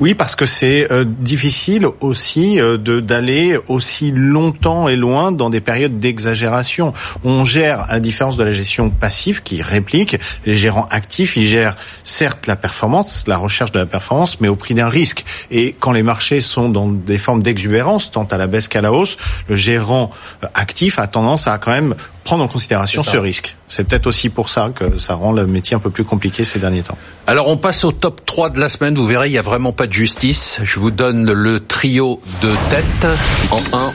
[0.00, 5.50] Oui, parce que c'est euh, difficile aussi euh, de d'aller aussi longtemps et loin dans
[5.50, 6.92] des périodes d'exagération.
[7.24, 11.76] On gère, à différence de la gestion passive qui réplique, les gérants actifs, ils gèrent
[12.02, 15.24] certes la performance, la recherche de la performance, mais au prix d'un risque.
[15.50, 18.92] Et quand les marchés sont dans des formes d'exubérance, tant à la baisse qu'à la
[18.92, 19.16] hausse,
[19.48, 20.10] le gérant
[20.42, 23.56] euh, actif a tendance à quand même prendre en considération ce risque.
[23.68, 26.58] C'est peut-être aussi pour ça que ça rend le métier un peu plus compliqué ces
[26.58, 26.98] derniers temps.
[27.26, 28.94] Alors on passe au top 3 de la semaine.
[28.94, 30.58] Vous verrez, il n'y a vraiment pas de justice.
[30.62, 33.06] Je vous donne le trio de tête
[33.50, 33.92] en 1.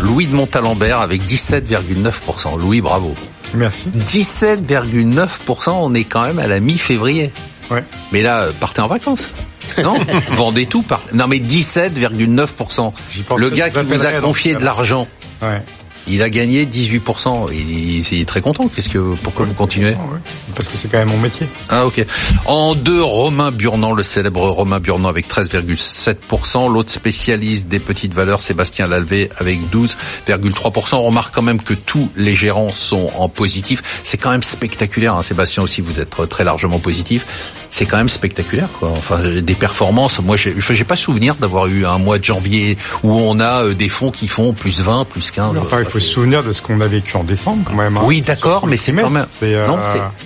[0.00, 2.58] Louis de Montalembert avec 17,9%.
[2.58, 3.14] Louis, bravo.
[3.54, 3.88] Merci.
[3.88, 7.32] 17,9%, on est quand même à la mi-février.
[7.70, 7.84] Ouais.
[8.10, 9.30] Mais là, partez en vacances.
[9.82, 9.94] Non,
[10.32, 11.02] vendez tout par.
[11.12, 12.92] Non, mais 17,9%.
[13.36, 15.06] Le gars qui vous a confié de l'argent.
[15.40, 15.62] Ouais.
[16.08, 17.52] Il a gagné 18%.
[17.52, 18.68] Il, est très content.
[18.68, 19.94] Qu'est-ce que, pourquoi vous continuez
[20.54, 21.46] Parce que c'est quand même mon métier.
[21.68, 22.04] Ah ok.
[22.46, 26.72] En deux, Romain Burnand, le célèbre Romain Burnand avec 13,7%.
[26.72, 30.96] L'autre spécialiste des petites valeurs, Sébastien Lalvé avec 12,3%.
[30.96, 33.82] On remarque quand même que tous les gérants sont en positif.
[34.04, 35.14] C'est quand même spectaculaire.
[35.14, 35.22] Hein.
[35.22, 37.26] Sébastien aussi, vous êtes très largement positif
[37.72, 38.90] c'est quand même spectaculaire quoi.
[38.90, 43.10] Enfin des performances, moi j'ai j'ai pas souvenir d'avoir eu un mois de janvier où
[43.12, 45.56] on a euh, des fonds qui font plus 20, plus 15.
[45.56, 47.96] Enfin, il faut se souvenir de ce qu'on a vécu en décembre quand même.
[47.96, 48.02] Hein.
[48.04, 49.66] Oui, d'accord, mais c'est quand même euh...
[49.66, 49.78] non,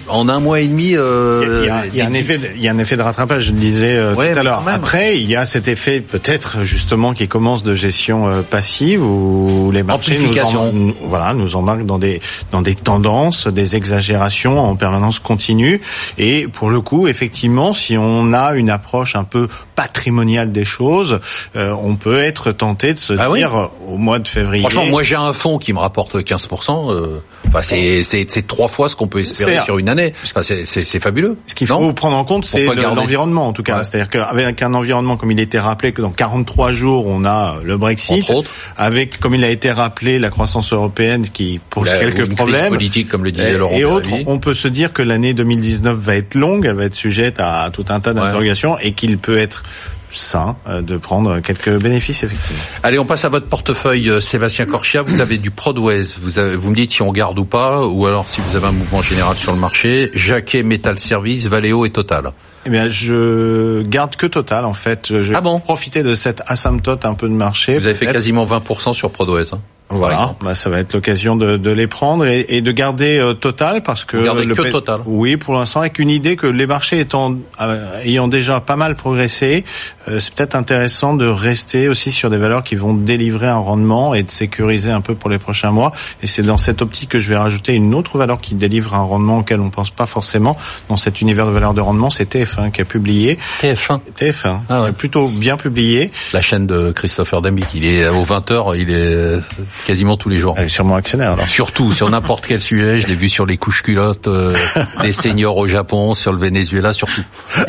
[0.08, 2.48] en un mois et demi euh, il, y a, il y a un effet de,
[2.56, 4.64] il y a un effet de rattrapage, je le disais euh, tout à l'heure.
[4.66, 9.70] Après, il y a cet effet peut-être justement qui commence de gestion euh, passive où
[9.72, 10.72] les marchés nous en,
[11.04, 12.20] voilà, nous embarquent dans des
[12.50, 15.80] dans des tendances, des exagérations en permanence continue
[16.18, 20.64] et pour le coup, effectivement effectivement, si on a une approche un peu patrimoniale des
[20.64, 21.20] choses,
[21.54, 24.62] euh, on peut être tenté de se ah dire euh, au mois de février.
[24.62, 26.92] Franchement, moi j'ai un fonds qui me rapporte 15%.
[26.92, 27.22] Euh,
[27.58, 30.12] enfin, c'est c'est trois fois ce qu'on peut espérer sur une année.
[30.24, 31.36] Enfin, c'est fabuleux.
[31.46, 33.84] Ce qu'il faut prendre en compte, c'est l'environnement en tout cas.
[33.84, 37.76] C'est-à-dire qu'avec un environnement comme il était rappelé que dans 43 jours on a le
[37.76, 38.32] Brexit,
[38.76, 42.68] avec comme il a été rappelé la croissance européenne qui pose quelques problèmes.
[42.68, 46.16] politiques comme le disait Laurent et autres, on peut se dire que l'année 2019 va
[46.16, 49.62] être longue, elle va être sujet à tout un tas d'interrogations et qu'il peut être
[50.10, 52.62] sain euh, de prendre quelques bénéfices effectivement.
[52.82, 56.56] Allez, on passe à votre portefeuille euh, Sébastien Corchia, vous avez du Prodways, vous avez,
[56.56, 59.02] vous me dites si on garde ou pas ou alors si vous avez un mouvement
[59.02, 62.32] général sur le marché, Jacquet Metal Service, Valeo et Total.
[62.66, 65.20] Eh bien, je garde que Total en fait.
[65.22, 65.60] Je ah bon?
[65.60, 67.78] profiter de cette asymptote un peu de marché.
[67.78, 69.52] Vous avez fait quasiment 20% sur Prodways.
[69.52, 73.18] Hein voilà, bah, ça va être l'occasion de, de, les prendre et, et de garder
[73.18, 75.00] euh, Total parce que le que Total.
[75.06, 78.96] Oui, pour l'instant avec une idée que les marchés étant euh, ayant déjà pas mal
[78.96, 79.64] progressé,
[80.08, 84.12] euh, c'est peut-être intéressant de rester aussi sur des valeurs qui vont délivrer un rendement
[84.12, 85.92] et de sécuriser un peu pour les prochains mois.
[86.20, 89.02] Et c'est dans cette optique que je vais rajouter une autre valeur qui délivre un
[89.02, 90.56] rendement auquel on pense pas forcément
[90.88, 93.38] dans cet univers de valeurs de rendement, c'est TF1 qui a publié.
[93.62, 94.92] TF1 TF1, Ah ouais.
[94.92, 96.10] plutôt bien publié.
[96.32, 99.40] La chaîne de Christopher Damick, il est aux 20h, il est
[99.84, 100.54] quasiment tous les jours.
[100.56, 101.48] Elle est sûrement actionnaire alors.
[101.48, 104.54] Surtout sur n'importe quel sujet, je l'ai vu sur les couches culottes euh,
[105.02, 107.22] des seniors au Japon, sur le Venezuela, surtout.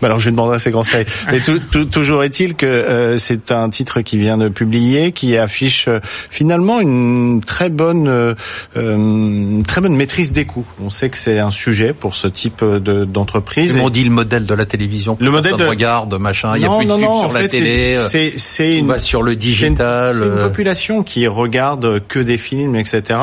[0.00, 1.04] Bah alors je lui demanderai ses conseils.
[1.30, 5.36] Mais tout- tout- toujours est-il que euh, c'est un titre qui vient de publier, qui
[5.36, 8.34] affiche euh, finalement une très bonne, euh,
[8.76, 10.64] euh, une très bonne maîtrise des coûts.
[10.84, 13.70] On sait que c'est un sujet pour ce type de- d'entreprise.
[13.72, 15.16] Ils Et- m'ont dit le modèle de la télévision.
[15.20, 16.54] Le modèle de- regarde, machin.
[16.56, 17.94] Il y a Non, plus de non, pub non, sur en la fait, télé.
[17.96, 20.14] euh, c'est- c'est c'est on une va sur le c'est une- digital.
[20.18, 23.20] C'est une, euh, population qui regarde que des films, etc.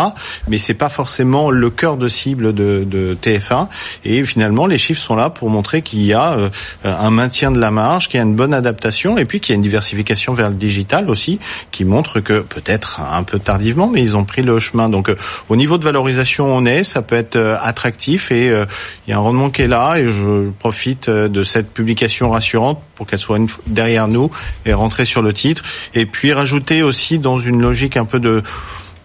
[0.48, 3.68] Mais c'est pas forcément le cœur de cible de, de TF1.
[4.06, 6.50] Et finalement, les chiffres sont là pour montrer qu'il y a euh,
[6.84, 9.54] un maintien de la marge, qu'il y a une bonne adaptation, et puis qu'il y
[9.54, 11.40] a une diversification vers le digital aussi,
[11.72, 14.90] qui montre que peut-être un peu tardivement, mais ils ont pris le chemin.
[14.90, 15.16] Donc, euh,
[15.50, 19.18] au niveau de valorisation, on est, ça peut être euh, attractif, et il y a
[19.18, 19.98] un rendement qui est là.
[19.98, 24.30] Et je profite de cette publication rassurante pour qu'elle soit derrière nous
[24.66, 25.64] et rentrer sur le titre.
[25.94, 28.44] Et puis rajouter aussi dans une logique un peu de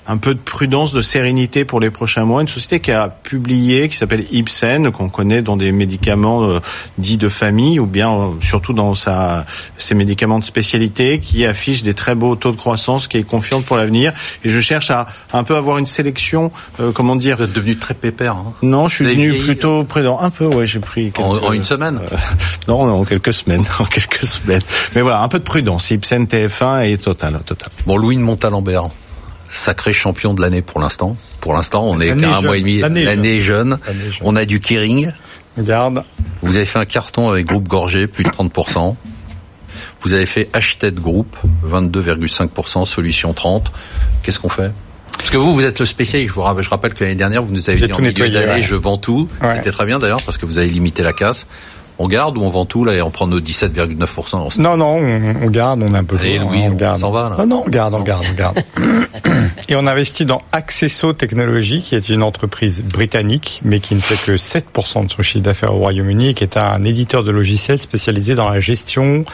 [0.06, 2.42] un peu de prudence, de sérénité pour les prochains mois.
[2.42, 6.60] Une société qui a publié, qui s'appelle Ipsen, qu'on connaît dans des médicaments euh,
[6.98, 9.46] dits de famille, ou bien euh, surtout dans sa,
[9.78, 13.64] ses médicaments de spécialité, qui affiche des très beaux taux de croissance, qui est confiante
[13.64, 14.12] pour l'avenir.
[14.44, 17.76] Et je cherche à, un peu avoir une sélection, euh, comment dire Vous êtes devenu
[17.76, 18.34] très pépère.
[18.36, 18.52] hein.
[18.62, 20.18] Non, je suis devenu vieilli, plutôt prudent.
[20.20, 22.00] Un peu, ouais, j'ai pris En, quelques- en une semaine.
[22.12, 22.16] euh,
[22.68, 24.62] non, en quelques semaines, en quelques semaines.
[24.94, 25.90] Mais voilà, un peu de prudence.
[25.90, 27.68] Ipsen, TF1 et Total, Total.
[27.86, 28.88] Bon, Louis de Montalembert,
[29.54, 31.16] sacré champion de l'année pour l'instant.
[31.40, 32.80] Pour l'instant, on est qu'à un mois et demi.
[32.80, 33.78] L'année jeune.
[33.84, 34.20] Jeune.
[34.22, 35.12] On a du Kering.
[35.58, 36.02] Garde.
[36.42, 38.96] Vous avez fait un carton avec Groupe Gorgé, plus de 30%.
[40.00, 43.72] Vous avez fait Hachette Group, 22,5%, Solution 30.
[44.22, 44.72] Qu'est-ce qu'on fait?
[45.16, 46.30] Parce que vous, vous êtes le spécialiste.
[46.30, 48.52] Je vous rappelle, je rappelle que l'année dernière, vous nous avez dit en milieu d'année,
[48.52, 48.62] ouais.
[48.62, 49.28] je vends tout.
[49.40, 49.56] Ouais.
[49.56, 51.46] C'était très bien d'ailleurs, parce que vous avez limité la casse.
[51.98, 54.96] On garde ou on vend tout là et on prend nos 17,9% en Non, non,
[54.98, 56.98] on, on garde, on est un peu Allez, loin, Louis, hein, on garde.
[56.98, 57.36] s'en va, là.
[57.38, 58.58] Non, non, on garde, on garde, on garde.
[59.68, 64.16] Et on investit dans Accesso Technologies, qui est une entreprise britannique, mais qui ne fait
[64.16, 67.78] que 7% de son chiffre d'affaires au Royaume-Uni, et qui est un éditeur de logiciels
[67.78, 69.24] spécialisé dans la gestion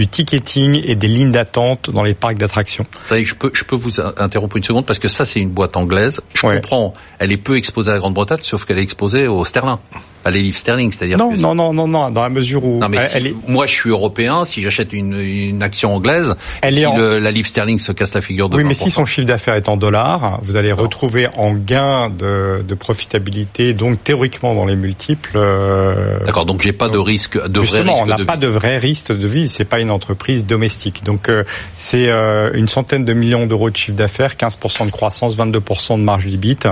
[0.00, 2.86] du ticketing et des lignes d'attente dans les parcs d'attractions.
[3.10, 6.20] Je peux, je peux vous interrompre une seconde parce que ça, c'est une boîte anglaise.
[6.34, 6.54] Je Ouais.
[6.56, 6.94] comprends.
[7.18, 9.76] Elle est peu exposée à la Grande-Bretagne, sauf qu'elle est exposée au sterling.
[10.22, 12.78] Pas les livres sterling, c'est-à-dire Non, que non, non, non, non, dans la mesure où
[12.78, 15.94] Non mais elle, si- elle est, moi je suis européen, si j'achète une, une action
[15.94, 18.64] anglaise, Elle si est en- le- la livre sterling se casse la figure de Oui,
[18.64, 18.84] mais 20%.
[18.84, 23.72] si son chiffre d'affaires est en dollars, vous allez retrouver en gain de, de profitabilité,
[23.72, 25.30] donc théoriquement dans les multiples.
[25.36, 28.76] euh, D'accord, donc j'ai pas de risque, de vrai risque on n'a pas de vrai
[28.76, 29.48] risque de vie.
[29.48, 31.04] C'est pas une entreprise domestique.
[31.04, 31.44] Donc euh,
[31.76, 36.02] c'est euh, une centaine de millions d'euros de chiffre d'affaires, 15% de croissance, 22% de
[36.02, 36.66] marge d'IBIT.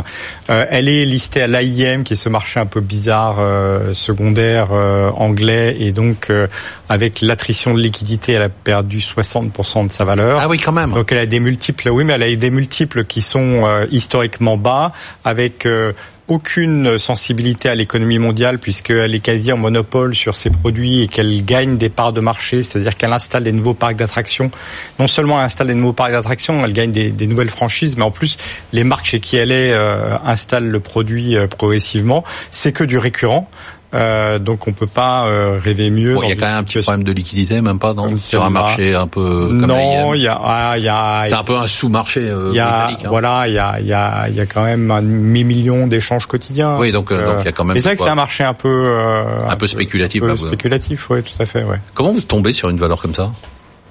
[0.51, 4.69] Euh, elle est listée à l'AIM, qui est ce marché un peu bizarre euh, secondaire
[4.73, 6.47] euh, anglais, et donc euh,
[6.89, 10.39] avec l'attrition de liquidité, elle a perdu 60% de sa valeur.
[10.41, 10.93] Ah oui, quand même.
[10.93, 14.57] Donc elle a des multiples, oui, mais elle a des multiples qui sont euh, historiquement
[14.57, 14.93] bas,
[15.25, 15.93] avec euh,
[16.29, 21.45] aucune sensibilité à l'économie mondiale puisqu'elle est quasi en monopole sur ses produits et qu'elle
[21.45, 24.51] gagne des parts de marché, c'est-à-dire qu'elle installe des nouveaux parcs d'attractions.
[24.99, 28.11] Non seulement elle installe des nouveaux parcs d'attractions, elle gagne des, nouvelles franchises, mais en
[28.11, 28.37] plus
[28.72, 32.24] les marques chez qui elle est euh, installent le produit euh, progressivement.
[32.51, 33.49] C'est que du récurrent.
[33.95, 36.14] Euh, donc on peut pas euh, rêver mieux.
[36.14, 38.18] Bon, il y a dans quand même un petit problème de liquidité, même pas, Comme
[38.18, 41.34] Sur un marché un peu comme Non, il y a, ah, il y a, C'est
[41.34, 42.97] un peu un sous-marché euh, y a, hein.
[43.07, 46.26] voilà, il y a, il y a, il y a quand même un demi-million d'échanges
[46.26, 46.76] quotidiens.
[46.78, 48.14] Oui, donc, euh, donc il y a quand même Mais c'est vrai que c'est un
[48.14, 51.80] marché un peu, euh, Un peu spéculatif, un peu spéculatif, oui, tout à fait, ouais.
[51.95, 53.30] Comment vous tombez sur une valeur comme ça?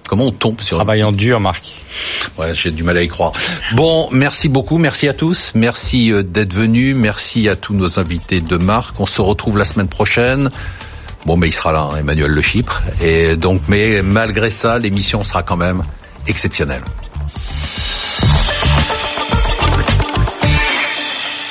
[0.07, 1.83] Comment on tombe sur Travaillant dur, Marc.
[2.37, 3.33] Ouais, j'ai du mal à y croire.
[3.73, 8.41] Bon, merci beaucoup, merci à tous, merci euh, d'être venus, merci à tous nos invités
[8.41, 8.99] de marque.
[8.99, 10.49] On se retrouve la semaine prochaine.
[11.25, 12.83] Bon, mais il sera là, hein, Emmanuel Le Chypre.
[13.01, 15.83] Et donc, mais malgré ça, l'émission sera quand même
[16.27, 16.83] exceptionnelle.